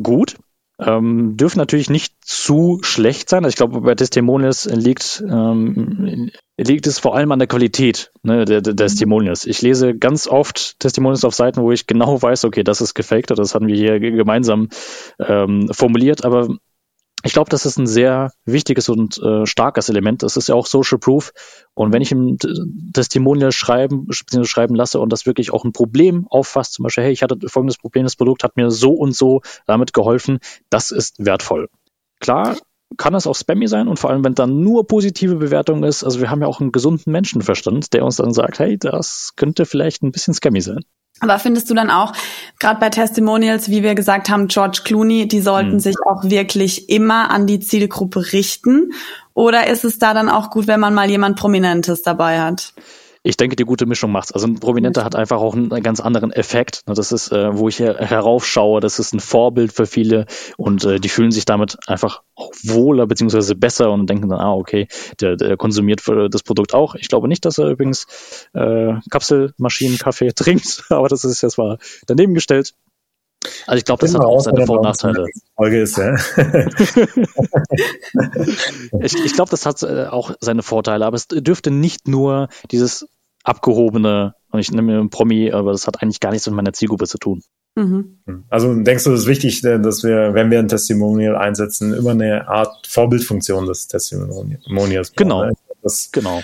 [0.00, 0.36] Gut.
[0.78, 3.44] Ähm, dürfen natürlich nicht zu schlecht sein.
[3.44, 8.46] Also ich glaube, bei Testimonials liegt, ähm, liegt es vor allem an der Qualität ne,
[8.46, 9.44] der, der Testimonials.
[9.44, 13.30] Ich lese ganz oft Testimonials auf Seiten, wo ich genau weiß, okay, das ist gefaked
[13.30, 14.68] oder das hatten wir hier gemeinsam
[15.18, 16.48] ähm, formuliert, aber
[17.22, 20.22] ich glaube, das ist ein sehr wichtiges und äh, starkes Element.
[20.22, 21.32] Das ist ja auch Social Proof.
[21.74, 22.38] Und wenn ich ihm
[22.94, 27.22] Testimonial schreiben, schreiben lasse und das wirklich auch ein Problem auffasst, zum Beispiel, hey, ich
[27.22, 30.38] hatte folgendes Problem, das Produkt hat mir so und so damit geholfen,
[30.70, 31.68] das ist wertvoll.
[32.20, 32.56] Klar,
[32.96, 36.02] kann es auch spammy sein und vor allem, wenn dann nur positive Bewertung ist.
[36.02, 39.66] Also wir haben ja auch einen gesunden Menschenverstand, der uns dann sagt, hey, das könnte
[39.66, 40.80] vielleicht ein bisschen scammy sein.
[41.20, 42.12] Aber findest du dann auch,
[42.58, 45.80] gerade bei Testimonials, wie wir gesagt haben, George Clooney, die sollten hm.
[45.80, 48.92] sich auch wirklich immer an die Zielgruppe richten?
[49.34, 52.72] Oder ist es da dann auch gut, wenn man mal jemand Prominentes dabei hat?
[53.22, 54.32] Ich denke, die gute Mischung macht's.
[54.32, 56.82] Also ein Prominenter hat einfach auch einen ganz anderen Effekt.
[56.86, 61.00] Das ist, äh, wo ich hier heraufschaue, das ist ein Vorbild für viele und äh,
[61.00, 64.88] die fühlen sich damit einfach auch wohler beziehungsweise besser und denken dann, ah, okay,
[65.20, 66.94] der, der konsumiert das Produkt auch.
[66.94, 68.06] Ich glaube nicht, dass er übrigens
[68.54, 72.74] äh, Kapselmaschinenkaffee trinkt, aber das ist jetzt mal daneben gestellt.
[73.66, 75.24] Also ich glaube, das hat auch seine Vor- und Nachteile.
[75.56, 76.14] Folge ist, ja.
[79.00, 83.08] ich ich glaube, das hat äh, auch seine Vorteile, aber es dürfte nicht nur dieses
[83.42, 87.06] abgehobene, und ich nehme einen Promi, aber das hat eigentlich gar nichts mit meiner Zielgruppe
[87.06, 87.42] zu tun.
[87.76, 88.44] Mhm.
[88.48, 92.10] Also denkst du, es ist wichtig, äh, dass wir, wenn wir ein Testimonial einsetzen, immer
[92.10, 95.44] eine Art Vorbildfunktion des Testimonials Genau.
[95.44, 95.52] Ne?
[95.82, 96.42] Das, genau.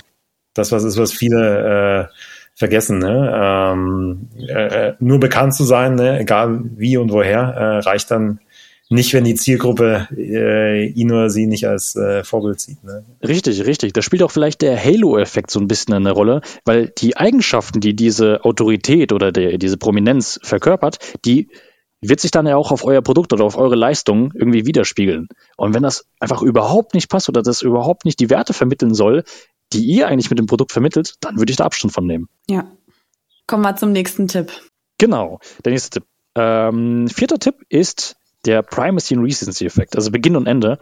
[0.55, 2.13] Das was ist, was viele äh,
[2.57, 2.99] vergessen.
[2.99, 3.33] Ne?
[3.35, 6.19] Ähm, äh, nur bekannt zu sein, ne?
[6.19, 8.41] egal wie und woher, äh, reicht dann
[8.89, 12.83] nicht, wenn die Zielgruppe äh, ihn oder sie nicht als äh, Vorbild sieht.
[12.85, 13.05] Ne?
[13.27, 13.93] Richtig, richtig.
[13.93, 17.95] Da spielt auch vielleicht der Halo-Effekt so ein bisschen eine Rolle, weil die Eigenschaften, die
[17.95, 21.49] diese Autorität oder der, diese Prominenz verkörpert, die
[22.01, 25.29] wird sich dann ja auch auf euer Produkt oder auf eure Leistung irgendwie widerspiegeln.
[25.57, 29.25] Und wenn das einfach überhaupt nicht passt oder das überhaupt nicht die Werte vermitteln soll,
[29.73, 32.29] die ihr eigentlich mit dem Produkt vermittelt, dann würde ich da Abstand von nehmen.
[32.49, 32.71] Ja.
[33.47, 34.53] Kommen wir zum nächsten Tipp.
[34.99, 36.09] Genau, der nächste Tipp.
[36.35, 40.79] Ähm, vierter Tipp ist der Primacy and Recency Effekt, also Beginn und Ende.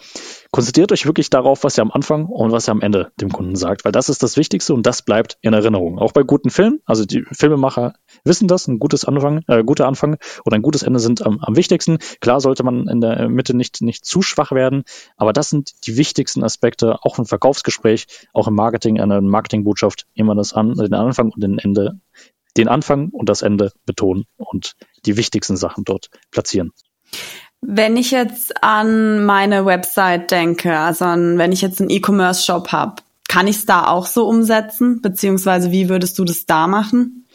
[0.50, 3.56] Konzentriert euch wirklich darauf, was ihr am Anfang und was ihr am Ende dem Kunden
[3.56, 5.98] sagt, weil das ist das Wichtigste und das bleibt in Erinnerung.
[5.98, 10.18] Auch bei guten Filmen, also die Filmemacher wissen das, ein gutes Anfang, äh, guter Anfang
[10.44, 11.98] oder ein gutes Ende sind am, am wichtigsten.
[12.20, 14.84] Klar sollte man in der Mitte nicht, nicht zu schwach werden,
[15.16, 20.34] aber das sind die wichtigsten Aspekte, auch im Verkaufsgespräch, auch im Marketing, einer Marketingbotschaft, immer
[20.34, 21.98] das an, den Anfang und den Ende
[22.56, 26.72] den Anfang und das Ende betonen und die wichtigsten Sachen dort platzieren.
[27.66, 32.96] Wenn ich jetzt an meine Website denke, also an, wenn ich jetzt einen E-Commerce-Shop habe,
[33.26, 35.00] kann ich es da auch so umsetzen?
[35.00, 37.26] Beziehungsweise wie würdest du das da machen?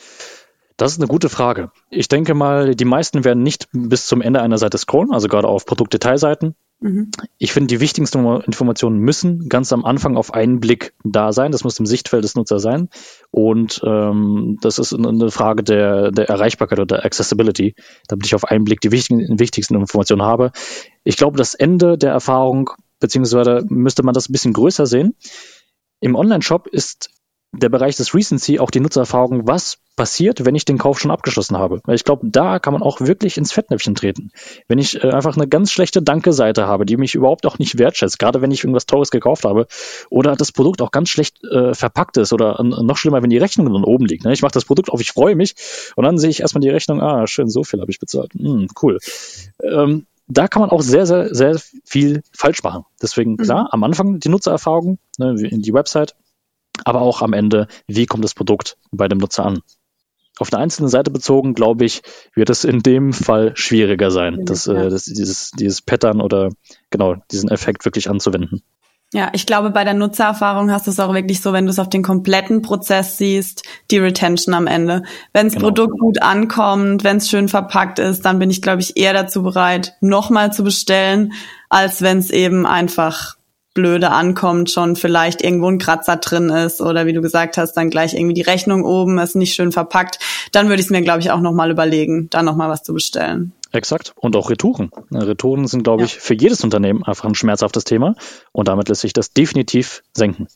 [0.78, 1.72] Das ist eine gute Frage.
[1.90, 5.48] Ich denke mal, die meisten werden nicht bis zum Ende einer Seite scrollen, also gerade
[5.48, 6.56] auf Produktdetailseiten.
[6.82, 7.12] Mhm.
[7.38, 11.52] Ich finde, die wichtigsten Informationen müssen ganz am Anfang auf einen Blick da sein.
[11.52, 12.90] Das muss im Sichtfeld des Nutzers sein.
[13.32, 17.76] Und ähm, das ist eine Frage der, der Erreichbarkeit oder der Accessibility,
[18.08, 20.52] damit ich auf einen Blick die wichtigen, wichtigsten Informationen habe.
[21.04, 25.16] Ich glaube, das Ende der Erfahrung, beziehungsweise müsste man das ein bisschen größer sehen.
[26.00, 27.10] Im Online-Shop ist
[27.52, 31.58] der Bereich des Recency auch die Nutzererfahrung, was passiert, wenn ich den Kauf schon abgeschlossen
[31.58, 31.82] habe.
[31.88, 34.32] Ich glaube, da kann man auch wirklich ins Fettnäpfchen treten.
[34.68, 38.20] Wenn ich äh, einfach eine ganz schlechte Danke-Seite habe, die mich überhaupt auch nicht wertschätzt,
[38.20, 39.68] gerade wenn ich irgendwas Teures gekauft habe,
[40.10, 43.38] oder das Produkt auch ganz schlecht äh, verpackt ist, oder äh, noch schlimmer, wenn die
[43.38, 44.24] Rechnung dann oben liegt.
[44.24, 44.32] Ne?
[44.32, 45.56] Ich mache das Produkt auf, ich freue mich,
[45.96, 48.34] und dann sehe ich erstmal die Rechnung, ah, schön, so viel habe ich bezahlt.
[48.34, 49.00] Hm, cool.
[49.64, 52.86] Ähm, da kann man auch sehr, sehr, sehr viel falsch machen.
[53.02, 53.70] Deswegen, klar, mhm.
[53.72, 56.16] am Anfang die Nutzererfahrung, ne, in die Website,
[56.86, 59.62] aber auch am Ende, wie kommt das Produkt bei dem Nutzer an.
[60.40, 62.02] Auf eine einzelne Seite bezogen, glaube ich,
[62.34, 64.74] wird es in dem Fall schwieriger sein, das, ja.
[64.74, 66.50] äh, das, dieses, dieses Pattern oder
[66.90, 68.64] genau diesen Effekt wirklich anzuwenden.
[69.12, 71.80] Ja, ich glaube, bei der Nutzererfahrung hast du es auch wirklich so, wenn du es
[71.80, 75.02] auf den kompletten Prozess siehst, die Retention am Ende.
[75.34, 75.66] Wenn das genau.
[75.66, 79.42] Produkt gut ankommt, wenn es schön verpackt ist, dann bin ich, glaube ich, eher dazu
[79.42, 81.34] bereit, nochmal zu bestellen,
[81.70, 83.39] als wenn es eben einfach
[83.80, 87.90] blöde ankommt, schon vielleicht irgendwo ein Kratzer drin ist oder wie du gesagt hast, dann
[87.90, 90.20] gleich irgendwie die Rechnung oben ist nicht schön verpackt,
[90.52, 93.54] dann würde ich es mir, glaube ich, auch nochmal überlegen, da nochmal was zu bestellen.
[93.72, 94.14] Exakt.
[94.16, 94.90] Und auch Retouren.
[95.12, 98.16] Retouren sind, glaube ich, für jedes Unternehmen einfach ein schmerzhaftes Thema.
[98.52, 100.48] Und damit lässt sich das definitiv senken.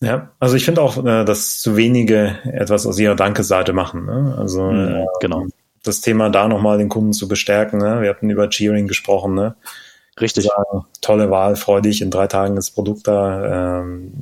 [0.00, 4.06] Ja, also ich finde auch, äh, dass zu wenige etwas aus ihrer Danke-Seite machen.
[4.06, 4.34] Ne?
[4.38, 5.46] Also mhm, genau.
[5.82, 7.78] das Thema da nochmal den Kunden zu bestärken.
[7.78, 8.00] Ne?
[8.00, 9.34] Wir hatten über Cheering gesprochen.
[9.34, 9.54] Ne?
[10.20, 10.44] Richtig.
[10.44, 13.80] Sagen, tolle Wahl, freu dich, in drei Tagen ist das Produkt da.
[13.80, 14.12] Ähm,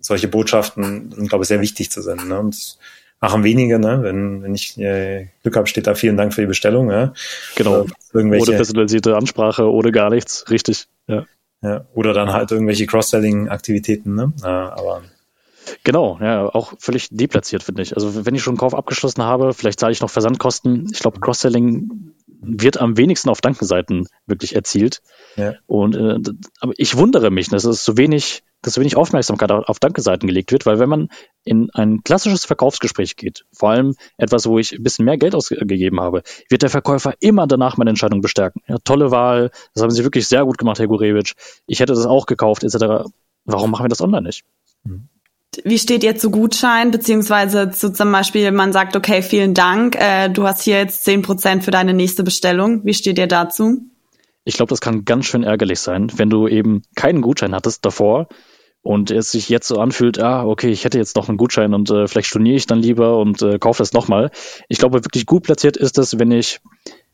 [0.00, 2.28] solche Botschaften sind, glaube ich, sehr wichtig zu senden.
[2.28, 2.38] Ne?
[2.38, 2.78] Und
[3.20, 4.02] machen wenige, ne?
[4.02, 6.90] Wenn, wenn ich äh, Glück habe, steht da vielen Dank für die Bestellung.
[6.90, 7.12] Ja?
[7.56, 7.86] Genau.
[8.12, 10.86] Irgendwelche, ohne personalisierte Ansprache, ohne gar nichts, richtig.
[11.06, 11.24] Ja.
[11.60, 14.32] Ja, oder dann halt irgendwelche Cross-Selling-Aktivitäten, ne?
[14.44, 15.02] Ja, aber
[15.84, 17.94] Genau, ja, auch völlig deplatziert, finde ich.
[17.94, 20.88] Also wenn ich schon einen Kauf abgeschlossen habe, vielleicht zahle ich noch Versandkosten.
[20.92, 25.02] Ich glaube, Cross-Selling wird am wenigsten auf Dankenseiten wirklich erzielt.
[25.36, 25.54] Ja.
[25.66, 26.18] Und äh,
[26.60, 30.52] aber ich wundere mich, dass es so wenig, dass so wenig Aufmerksamkeit auf Danke-Seiten gelegt
[30.52, 31.08] wird, weil wenn man
[31.44, 36.00] in ein klassisches Verkaufsgespräch geht, vor allem etwas, wo ich ein bisschen mehr Geld ausgegeben
[36.00, 38.62] habe, wird der Verkäufer immer danach meine Entscheidung bestärken.
[38.66, 41.34] Ja, tolle Wahl, das haben Sie wirklich sehr gut gemacht, Herr Gurewitsch.
[41.66, 43.10] Ich hätte das auch gekauft, etc.
[43.44, 44.44] Warum machen wir das online nicht?
[44.84, 45.08] Mhm
[45.64, 50.28] wie steht ihr zu Gutschein, beziehungsweise zu zum Beispiel, man sagt, okay, vielen Dank, äh,
[50.28, 52.84] du hast hier jetzt zehn Prozent für deine nächste Bestellung.
[52.84, 53.82] Wie steht ihr dazu?
[54.44, 58.28] Ich glaube, das kann ganz schön ärgerlich sein, wenn du eben keinen Gutschein hattest davor
[58.82, 61.90] und es sich jetzt so anfühlt, ah, okay, ich hätte jetzt noch einen Gutschein und
[61.90, 64.30] äh, vielleicht storniere ich dann lieber und äh, kaufe das nochmal.
[64.68, 66.60] Ich glaube, wirklich gut platziert ist es, wenn ich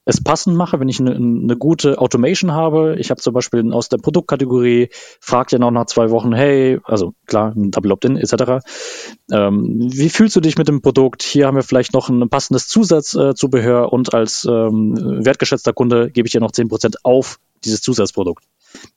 [0.05, 2.97] es passend mache, wenn ich eine, eine gute Automation habe.
[2.99, 4.91] Ich habe zum Beispiel aus der Produktkategorie,
[5.21, 8.65] fragt ja noch nach zwei Wochen, hey, also klar, ein Double Opt-in etc.
[9.33, 11.23] Ähm, wie fühlst du dich mit dem Produkt?
[11.23, 16.33] Hier haben wir vielleicht noch ein passendes Zusatzzubehör und als ähm, wertgeschätzter Kunde gebe ich
[16.33, 18.45] dir noch zehn Prozent auf dieses Zusatzprodukt.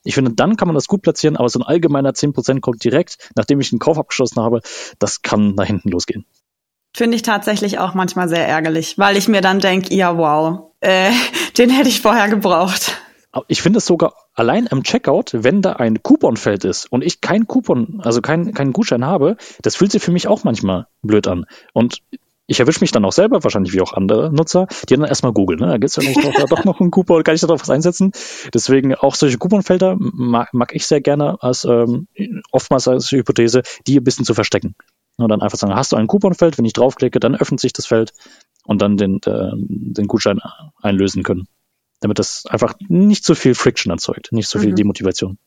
[0.04, 3.30] Ich finde, dann kann man das gut platzieren, aber so ein allgemeiner 10% kommt direkt,
[3.36, 4.62] nachdem ich einen Kauf abgeschlossen habe,
[5.00, 6.26] das kann nach hinten losgehen.
[6.96, 11.12] Finde ich tatsächlich auch manchmal sehr ärgerlich, weil ich mir dann denke, ja wow, äh,
[11.58, 12.98] den hätte ich vorher gebraucht.
[13.50, 17.46] Ich finde es sogar allein im Checkout, wenn da ein Couponfeld ist und ich kein
[17.46, 21.46] Coupon, also keinen kein Gutschein habe, das fühlt sich für mich auch manchmal blöd an.
[21.74, 22.02] Und
[22.48, 25.60] ich erwische mich dann auch selber, wahrscheinlich wie auch andere Nutzer, die dann erstmal googeln.
[25.60, 25.68] Ne?
[25.68, 28.14] Da gibt es ja doch, doch noch einen Coupon, kann ich da drauf was einsetzen?
[28.54, 32.08] Deswegen auch solche Couponfelder mag, mag ich sehr gerne als ähm,
[32.52, 34.76] oftmals als Hypothese, die ein bisschen zu verstecken.
[35.18, 37.88] Und dann einfach sagen, hast du ein Couponfeld, wenn ich draufklicke, dann öffnet sich das
[37.88, 38.14] Feld
[38.68, 40.40] und dann den, äh, den Gutschein
[40.82, 41.48] einlösen können.
[42.00, 44.76] Damit das einfach nicht so viel Friction erzeugt, nicht so viel mhm.
[44.76, 45.40] Demotivation.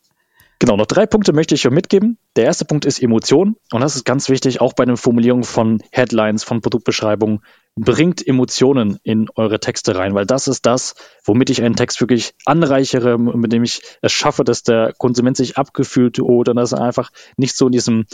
[0.61, 2.19] Genau, noch drei Punkte möchte ich euch mitgeben.
[2.35, 3.55] Der erste Punkt ist Emotion.
[3.71, 7.39] Und das ist ganz wichtig, auch bei den Formulierungen von Headlines, von Produktbeschreibungen.
[7.75, 10.93] Bringt Emotionen in eure Texte rein, weil das ist das,
[11.25, 15.57] womit ich einen Text wirklich anreichere, mit dem ich es schaffe, dass der Konsument sich
[15.57, 18.05] abgefühlt oder dass er einfach nicht so in diesem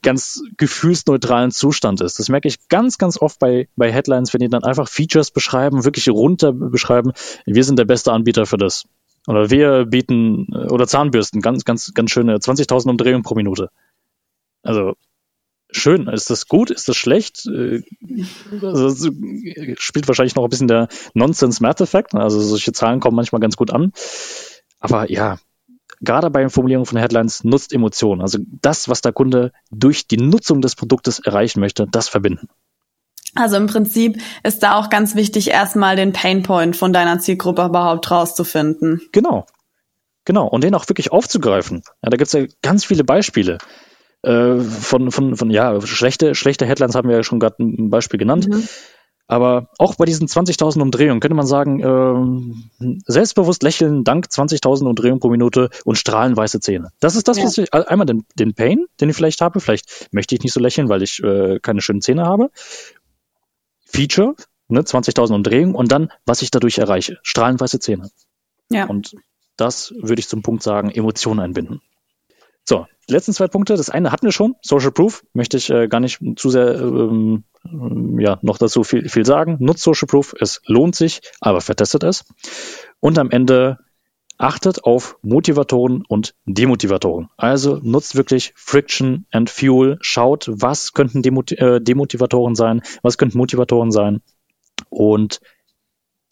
[0.00, 2.18] ganz gefühlsneutralen Zustand ist.
[2.18, 5.84] Das merke ich ganz, ganz oft bei, bei Headlines, wenn die dann einfach Features beschreiben,
[5.84, 7.12] wirklich runter beschreiben.
[7.44, 8.84] Wir sind der beste Anbieter für das.
[9.26, 13.68] Oder wir bieten, oder Zahnbürsten, ganz, ganz, ganz schöne 20.000 Umdrehungen pro Minute.
[14.62, 14.94] Also,
[15.70, 16.08] schön.
[16.08, 16.70] Ist das gut?
[16.70, 17.46] Ist das schlecht?
[17.46, 17.82] Äh,
[18.62, 19.10] also,
[19.76, 22.14] spielt wahrscheinlich noch ein bisschen der Nonsense-Math-Effekt.
[22.14, 23.92] Also, solche Zahlen kommen manchmal ganz gut an.
[24.80, 25.38] Aber ja,
[26.02, 28.20] gerade bei der Formulierung von Headlines nutzt Emotionen.
[28.20, 32.48] Also das, was der Kunde durch die Nutzung des Produktes erreichen möchte, das verbinden.
[33.34, 38.10] Also im Prinzip ist da auch ganz wichtig, erstmal den Painpoint von deiner Zielgruppe überhaupt
[38.10, 39.00] rauszufinden.
[39.12, 39.46] Genau.
[40.24, 40.46] Genau.
[40.46, 41.82] Und den auch wirklich aufzugreifen.
[42.02, 43.58] Ja, da gibt es ja ganz viele Beispiele.
[44.22, 48.18] Äh, von, von, von, ja, schlechte, schlechte Headlines haben wir ja schon gerade ein Beispiel
[48.18, 48.48] genannt.
[48.48, 48.68] Mhm.
[49.32, 55.20] Aber auch bei diesen 20.000 Umdrehungen könnte man sagen, äh, selbstbewusst lächeln dank 20.000 Umdrehungen
[55.20, 56.90] pro Minute und strahlenweiße Zähne.
[57.00, 57.44] Das ist das, ja.
[57.44, 59.58] was ich, einmal den, den Pain, den ich vielleicht habe.
[59.60, 62.50] Vielleicht möchte ich nicht so lächeln, weil ich äh, keine schönen Zähne habe.
[63.86, 64.34] Feature,
[64.68, 67.18] ne, 20.000 Umdrehungen und dann, was ich dadurch erreiche.
[67.22, 68.10] Strahlenweiße Zähne.
[68.68, 68.84] Ja.
[68.84, 69.16] Und
[69.56, 71.80] das würde ich zum Punkt sagen, Emotionen einbinden.
[72.64, 73.76] So, die letzten zwei Punkte.
[73.76, 75.24] Das eine hatten wir schon, Social Proof.
[75.32, 77.44] Möchte ich äh, gar nicht zu sehr ähm,
[78.18, 79.56] ja, noch dazu viel, viel sagen.
[79.60, 82.24] Nutzt Social Proof, es lohnt sich, aber vertestet es.
[83.00, 83.78] Und am Ende
[84.38, 87.28] achtet auf Motivatoren und Demotivatoren.
[87.36, 89.98] Also nutzt wirklich Friction and Fuel.
[90.00, 94.20] Schaut, was könnten Demot äh, Demotivatoren sein, was könnten Motivatoren sein
[94.88, 95.40] und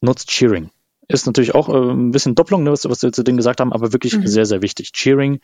[0.01, 0.71] nutzt Cheering.
[1.07, 3.73] Ist natürlich auch äh, ein bisschen Doppelung, ne, was, was wir zu denen gesagt haben,
[3.73, 4.27] aber wirklich mhm.
[4.27, 4.93] sehr, sehr wichtig.
[4.93, 5.41] Cheering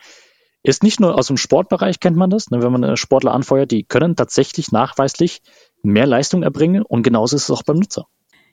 [0.67, 3.85] ist nicht nur aus dem Sportbereich, kennt man das, ne, wenn man Sportler anfeuert, die
[3.85, 5.43] können tatsächlich nachweislich
[5.83, 8.07] mehr Leistung erbringen und genauso ist es auch beim Nutzer.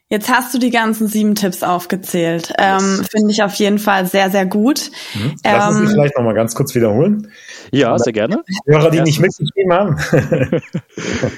[0.10, 2.54] Jetzt hast du die ganzen sieben Tipps aufgezählt.
[2.60, 4.92] Ähm, Finde ich auf jeden Fall sehr, sehr gut.
[5.16, 5.36] Mhm.
[5.44, 7.32] Lass uns ähm, vielleicht noch mal ganz kurz wiederholen.
[7.72, 8.44] Ja, sehr gerne.
[8.68, 9.20] Hörer, die Erstens.
[9.20, 9.98] nicht mitgeschrieben haben.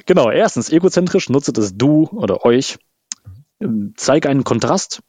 [0.05, 2.77] genau, erstens, egozentrisch, nutze das Du oder euch.
[3.95, 5.01] Zeige einen Kontrast.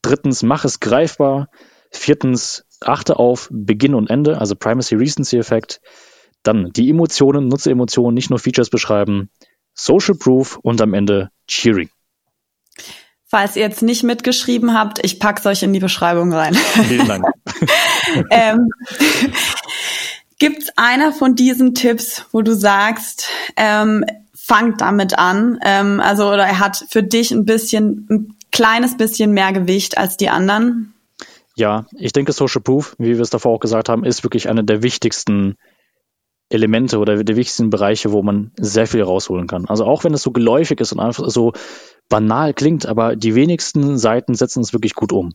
[0.00, 1.48] Drittens, mach es greifbar.
[1.92, 5.80] Viertens, achte auf Beginn und Ende, also Primacy Recency Effekt.
[6.42, 9.30] Dann die Emotionen, nutze Emotionen, nicht nur Features beschreiben.
[9.74, 11.90] Social Proof und am Ende Cheering.
[13.26, 16.54] Falls ihr jetzt nicht mitgeschrieben habt, ich pack's euch in die Beschreibung rein.
[16.54, 17.24] Vielen Dank.
[18.30, 18.68] ähm,
[20.38, 26.44] Gibt's einer von diesen Tipps, wo du sagst, ähm, fangt damit an, ähm, also oder
[26.44, 30.94] er hat für dich ein bisschen, ein kleines bisschen mehr Gewicht als die anderen?
[31.54, 34.62] Ja, ich denke, Social Proof, wie wir es davor auch gesagt haben, ist wirklich einer
[34.62, 35.56] der wichtigsten
[36.48, 39.66] Elemente oder der wichtigsten Bereiche, wo man sehr viel rausholen kann.
[39.66, 41.52] Also auch wenn es so geläufig ist und einfach so
[42.08, 45.32] banal klingt, aber die wenigsten Seiten setzen es wirklich gut um.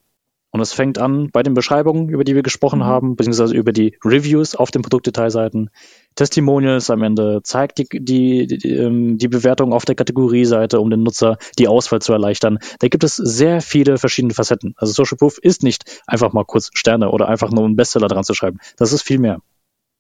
[0.51, 2.85] Und es fängt an bei den Beschreibungen, über die wir gesprochen mhm.
[2.85, 5.69] haben, beziehungsweise über die Reviews auf den Produktdetailseiten,
[6.17, 11.03] Testimonials am Ende, zeigt die, die, die, ähm, die Bewertung auf der Kategorieseite, um den
[11.03, 12.59] Nutzer die Auswahl zu erleichtern.
[12.79, 14.73] Da gibt es sehr viele verschiedene Facetten.
[14.77, 18.23] Also Social Proof ist nicht einfach mal kurz Sterne oder einfach nur einen Bestseller dran
[18.23, 18.59] zu schreiben.
[18.77, 19.39] Das ist viel mehr.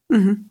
[0.09, 0.49] Mhm.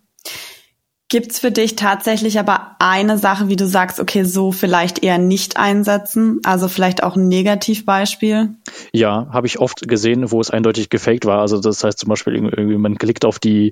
[1.08, 5.56] Gibt's für dich tatsächlich aber eine Sache, wie du sagst, okay, so vielleicht eher nicht
[5.56, 6.40] einsetzen?
[6.44, 8.56] Also vielleicht auch ein Negativbeispiel?
[8.92, 11.42] Ja, habe ich oft gesehen, wo es eindeutig gefaked war.
[11.42, 13.70] Also das heißt zum Beispiel, irgendwie man klickt auf die,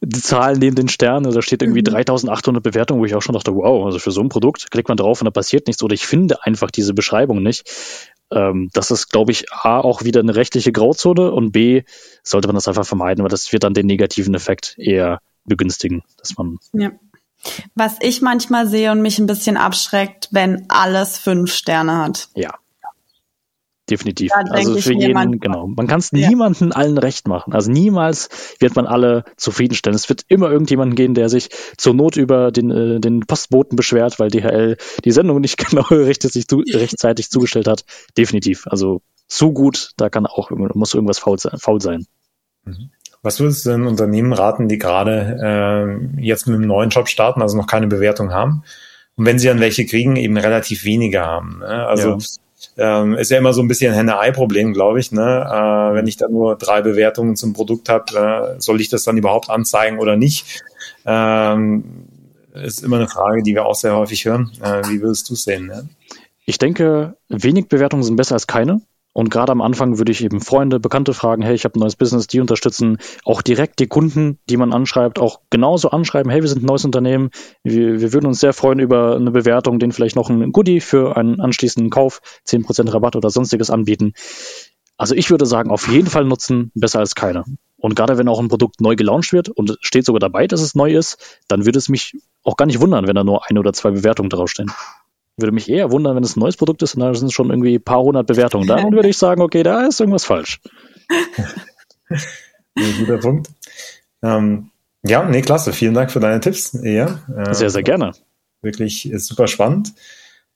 [0.00, 1.94] die Zahlen neben den Sternen, da steht irgendwie mhm.
[1.94, 4.96] 3800 Bewertungen, wo ich auch schon dachte, wow, also für so ein Produkt klickt man
[4.96, 7.70] drauf und da passiert nichts oder ich finde einfach diese Beschreibung nicht.
[8.32, 11.82] Ähm, das ist, glaube ich, A, auch wieder eine rechtliche Grauzone und B,
[12.24, 16.36] sollte man das einfach vermeiden, weil das wird dann den negativen Effekt eher begünstigen, dass
[16.36, 16.58] man.
[16.72, 16.90] Ja.
[17.74, 22.28] Was ich manchmal sehe und mich ein bisschen abschreckt, wenn alles fünf Sterne hat.
[22.34, 22.54] Ja.
[23.90, 24.30] Definitiv.
[24.32, 25.66] also für jeden, genau.
[25.66, 26.28] Man kann es ja.
[26.28, 27.52] niemandem allen recht machen.
[27.52, 28.28] Also niemals
[28.60, 29.96] wird man alle zufriedenstellen.
[29.96, 34.20] Es wird immer irgendjemanden gehen, der sich zur Not über den, äh, den Postboten beschwert,
[34.20, 37.84] weil DHL die Sendung nicht genau rechtzeitig, rechtzeitig zugestellt hat.
[38.16, 38.66] Definitiv.
[38.68, 41.58] Also zu gut, da kann auch muss irgendwas faul sein.
[41.58, 42.06] Faul sein.
[42.64, 42.92] Mhm.
[43.22, 45.38] Was würdest du denn Unternehmen raten, die gerade
[46.18, 48.64] äh, jetzt mit einem neuen Job starten, also noch keine Bewertung haben?
[49.16, 51.58] Und wenn sie dann welche kriegen, eben relativ wenige haben.
[51.60, 51.86] Ne?
[51.86, 52.18] Also
[52.76, 53.02] ja.
[53.02, 55.12] ähm, ist ja immer so ein bisschen Henne-Ei-Problem, glaube ich.
[55.12, 55.22] Ne?
[55.22, 59.16] Äh, wenn ich da nur drei Bewertungen zum Produkt habe, äh, soll ich das dann
[59.16, 60.62] überhaupt anzeigen oder nicht?
[61.06, 61.84] Ähm,
[62.54, 64.50] ist immer eine Frage, die wir auch sehr häufig hören.
[64.60, 65.66] Äh, wie würdest du es sehen?
[65.66, 65.88] Ne?
[66.44, 68.80] Ich denke, wenig Bewertungen sind besser als keine.
[69.12, 71.96] Und gerade am Anfang würde ich eben Freunde, Bekannte fragen, hey, ich habe ein neues
[71.96, 72.98] Business, die unterstützen.
[73.24, 76.84] Auch direkt die Kunden, die man anschreibt, auch genauso anschreiben, hey, wir sind ein neues
[76.84, 77.30] Unternehmen,
[77.62, 81.16] wir, wir würden uns sehr freuen über eine Bewertung, denen vielleicht noch ein Goodie für
[81.16, 84.14] einen anschließenden Kauf, zehn Prozent Rabatt oder sonstiges anbieten.
[84.96, 87.44] Also ich würde sagen, auf jeden Fall nutzen, besser als keine.
[87.76, 90.74] Und gerade wenn auch ein Produkt neu gelauncht wird und steht sogar dabei, dass es
[90.74, 93.72] neu ist, dann würde es mich auch gar nicht wundern, wenn da nur eine oder
[93.72, 94.70] zwei Bewertungen draufstehen.
[95.36, 97.76] Würde mich eher wundern, wenn es ein neues Produkt ist und da sind schon irgendwie
[97.76, 98.66] ein paar hundert Bewertungen.
[98.66, 100.60] Dann würde ich sagen, okay, da ist irgendwas falsch.
[102.74, 103.48] Ein guter Punkt.
[104.22, 104.70] Ähm,
[105.02, 105.72] ja, nee, klasse.
[105.72, 106.78] Vielen Dank für deine Tipps.
[106.82, 108.12] Ja, äh, sehr, sehr gerne.
[108.60, 109.94] Wirklich super spannend.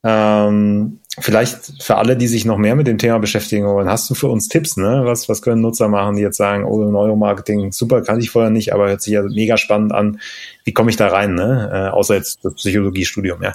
[0.03, 4.15] Ähm, vielleicht für alle, die sich noch mehr mit dem Thema beschäftigen wollen, hast du
[4.15, 5.03] für uns Tipps, ne?
[5.05, 8.73] Was, was können Nutzer machen, die jetzt sagen, oh, Neuromarketing, super, kann ich vorher nicht,
[8.73, 10.21] aber hört sich ja mega spannend an.
[10.65, 11.71] Wie komme ich da rein, ne?
[11.73, 13.55] Äh, außer jetzt das Psychologiestudium, ja.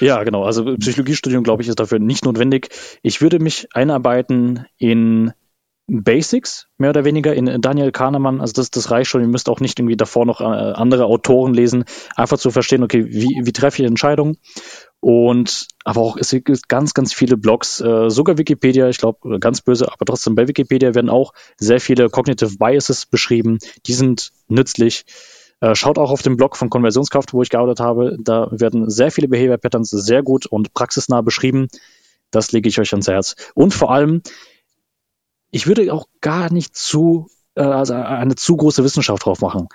[0.00, 0.44] Ja, genau.
[0.44, 2.70] Also Psychologiestudium, glaube ich, ist dafür nicht notwendig.
[3.02, 5.32] Ich würde mich einarbeiten in
[5.88, 8.40] Basics, mehr oder weniger, in Daniel Kahnemann.
[8.40, 9.20] Also das, das reicht schon.
[9.22, 11.84] Ihr müsst auch nicht irgendwie davor noch äh, andere Autoren lesen,
[12.16, 14.36] einfach zu verstehen, okay, wie, wie treffe ich Entscheidungen?
[14.98, 19.60] Und aber auch es gibt ganz, ganz viele Blogs, äh, sogar Wikipedia, ich glaube, ganz
[19.60, 23.58] böse, aber trotzdem bei Wikipedia werden auch sehr viele Cognitive Biases beschrieben.
[23.86, 25.04] Die sind nützlich.
[25.60, 28.16] Äh, schaut auch auf dem Blog von Konversionskraft, wo ich gearbeitet habe.
[28.20, 31.68] Da werden sehr viele Behavior Patterns sehr gut und praxisnah beschrieben.
[32.32, 33.36] Das lege ich euch ans Herz.
[33.54, 34.22] Und vor allem,
[35.50, 39.68] ich würde auch gar nicht zu, äh, also eine zu große Wissenschaft drauf machen.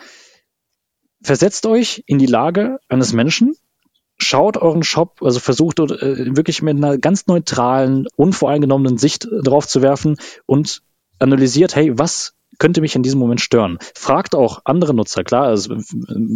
[1.23, 3.55] Versetzt euch in die Lage eines Menschen,
[4.17, 9.81] schaut euren Shop, also versucht äh, wirklich mit einer ganz neutralen, unvoreingenommenen Sicht drauf zu
[9.81, 10.81] werfen und
[11.19, 13.79] analysiert, hey, was könnte mich in diesem Moment stören?
[13.95, 15.75] Fragt auch andere Nutzer, klar, also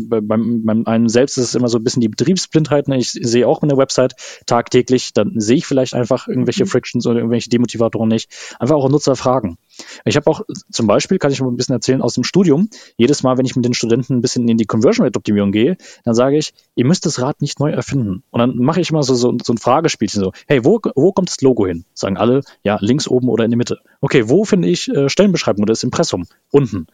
[0.09, 2.87] bei, beim, beim einem selbst ist es immer so ein bisschen die Betriebsblindheit.
[2.87, 2.97] Ne?
[2.97, 4.15] Ich sehe auch eine Website
[4.47, 6.69] tagtäglich, dann sehe ich vielleicht einfach irgendwelche mhm.
[6.69, 8.31] Frictions oder irgendwelche Demotivatoren nicht.
[8.57, 9.59] Einfach auch Nutzer fragen.
[10.05, 13.23] Ich habe auch zum Beispiel, kann ich mal ein bisschen erzählen, aus dem Studium, jedes
[13.23, 16.13] Mal, wenn ich mit den Studenten ein bisschen in die Conversion Rate Optimierung gehe, dann
[16.13, 18.23] sage ich, ihr müsst das Rad nicht neu erfinden.
[18.31, 21.29] Und dann mache ich immer so, so, so ein Fragespielchen so, hey, wo, wo kommt
[21.29, 21.85] das Logo hin?
[21.93, 23.79] Sagen alle, ja, links oben oder in die Mitte.
[24.01, 26.27] Okay, wo finde ich äh, Stellenbeschreibung oder das Impressum?
[26.51, 26.87] Unten.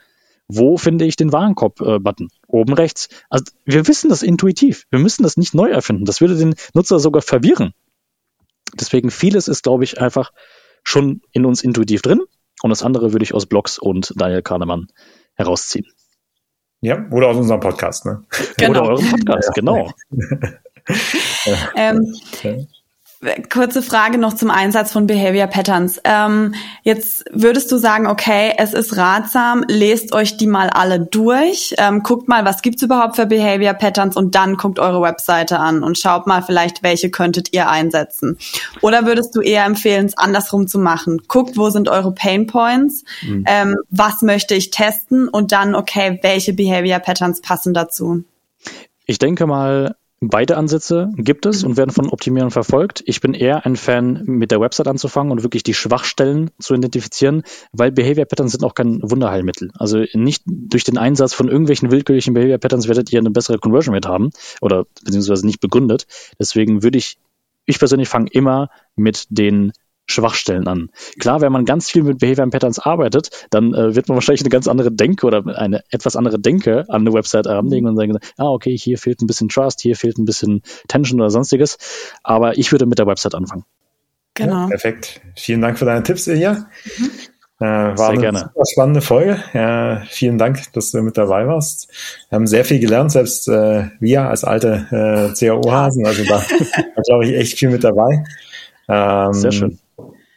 [0.47, 2.27] Wo finde ich den Warenkorb-Button?
[2.27, 3.07] Äh, oben rechts.
[3.29, 4.85] Also wir wissen das intuitiv.
[4.89, 6.05] Wir müssen das nicht neu erfinden.
[6.05, 7.73] Das würde den Nutzer sogar verwirren.
[8.73, 10.31] Deswegen vieles ist, glaube ich, einfach
[10.83, 12.21] schon in uns intuitiv drin.
[12.61, 14.87] Und das andere würde ich aus Blogs und Daniel Kahnemann
[15.35, 15.85] herausziehen.
[16.81, 18.23] Ja, oder aus unserem Podcast, ne?
[18.57, 18.81] Genau.
[18.81, 19.91] Oder eurem Podcast, genau.
[21.75, 22.15] ähm,
[23.51, 26.01] Kurze Frage noch zum Einsatz von Behavior Patterns.
[26.03, 31.75] Ähm, jetzt würdest du sagen, okay, es ist ratsam, lest euch die mal alle durch,
[31.77, 35.83] ähm, guckt mal, was gibt's überhaupt für Behavior Patterns und dann guckt eure Webseite an
[35.83, 38.39] und schaut mal vielleicht, welche könntet ihr einsetzen.
[38.81, 41.21] Oder würdest du eher empfehlen, es andersrum zu machen?
[41.27, 43.43] Guckt, wo sind eure Pain Points, mhm.
[43.47, 48.23] ähm, was möchte ich testen und dann, okay, welche Behavior Patterns passen dazu?
[49.05, 53.01] Ich denke mal, Beide Ansätze gibt es und werden von Optimierern verfolgt.
[53.07, 57.41] Ich bin eher ein Fan, mit der Website anzufangen und wirklich die Schwachstellen zu identifizieren,
[57.71, 59.71] weil Behavior Patterns sind auch kein Wunderheilmittel.
[59.73, 63.95] Also nicht durch den Einsatz von irgendwelchen willkürlichen Behavior Patterns werdet ihr eine bessere Conversion
[63.95, 64.29] Rate haben
[64.61, 66.05] oder beziehungsweise nicht begründet.
[66.37, 67.17] Deswegen würde ich,
[67.65, 69.73] ich persönlich fange immer mit den
[70.11, 70.89] Schwachstellen an.
[71.19, 74.49] Klar, wenn man ganz viel mit Behavior Patterns arbeitet, dann äh, wird man wahrscheinlich eine
[74.49, 78.49] ganz andere Denke oder eine etwas andere Denke an eine Website anlegen und sagen, ah,
[78.49, 81.77] okay, hier fehlt ein bisschen Trust, hier fehlt ein bisschen Tension oder sonstiges.
[82.23, 83.65] Aber ich würde mit der Website anfangen.
[84.33, 84.63] Genau.
[84.63, 85.21] Ja, perfekt.
[85.35, 86.67] Vielen Dank für deine Tipps, Ilja.
[86.97, 87.11] Mhm.
[87.59, 88.39] Äh, war sehr eine gerne.
[88.39, 89.37] super spannende Folge.
[89.53, 91.91] Ja, vielen Dank, dass du mit dabei warst.
[92.29, 96.05] Wir haben sehr viel gelernt, selbst äh, wir als alte äh, CAO-Hasen.
[96.07, 96.29] Also da
[96.95, 98.23] war, glaube ich, echt viel mit dabei.
[98.87, 99.79] Ähm, sehr schön.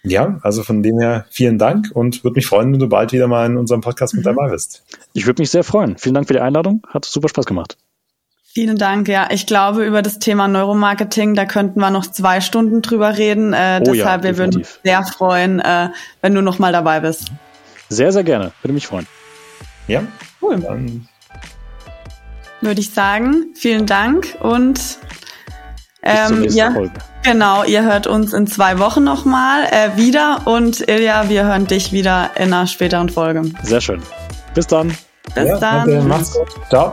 [0.04, 3.26] Ja, also von dem her vielen Dank und würde mich freuen, wenn du bald wieder
[3.26, 4.36] mal in unserem Podcast mit mhm.
[4.36, 4.84] dabei bist.
[5.14, 5.96] Ich würde mich sehr freuen.
[5.96, 6.82] Vielen Dank für die Einladung.
[6.88, 7.78] Hat super Spaß gemacht.
[8.52, 9.08] Vielen Dank.
[9.08, 13.52] Ja, ich glaube, über das Thema Neuromarketing, da könnten wir noch zwei Stunden drüber reden.
[13.52, 15.88] Äh, oh deshalb, ja, wir würden uns sehr freuen, äh,
[16.20, 17.32] wenn du noch mal dabei bist.
[17.88, 18.52] Sehr, sehr gerne.
[18.62, 19.06] Würde mich freuen.
[19.88, 20.04] Ja,
[20.40, 20.60] cool.
[20.60, 21.08] Dann
[22.60, 24.98] würde ich sagen, vielen Dank und
[26.04, 26.92] ähm, ja, Folge.
[27.22, 31.92] Genau, ihr hört uns in zwei Wochen nochmal äh, wieder und Ilja, wir hören dich
[31.92, 33.42] wieder in einer späteren Folge.
[33.62, 34.02] Sehr schön.
[34.54, 34.96] Bis dann.
[35.34, 35.88] Bis ja, dann.
[35.88, 36.48] Danke, macht's gut.
[36.68, 36.92] Ciao.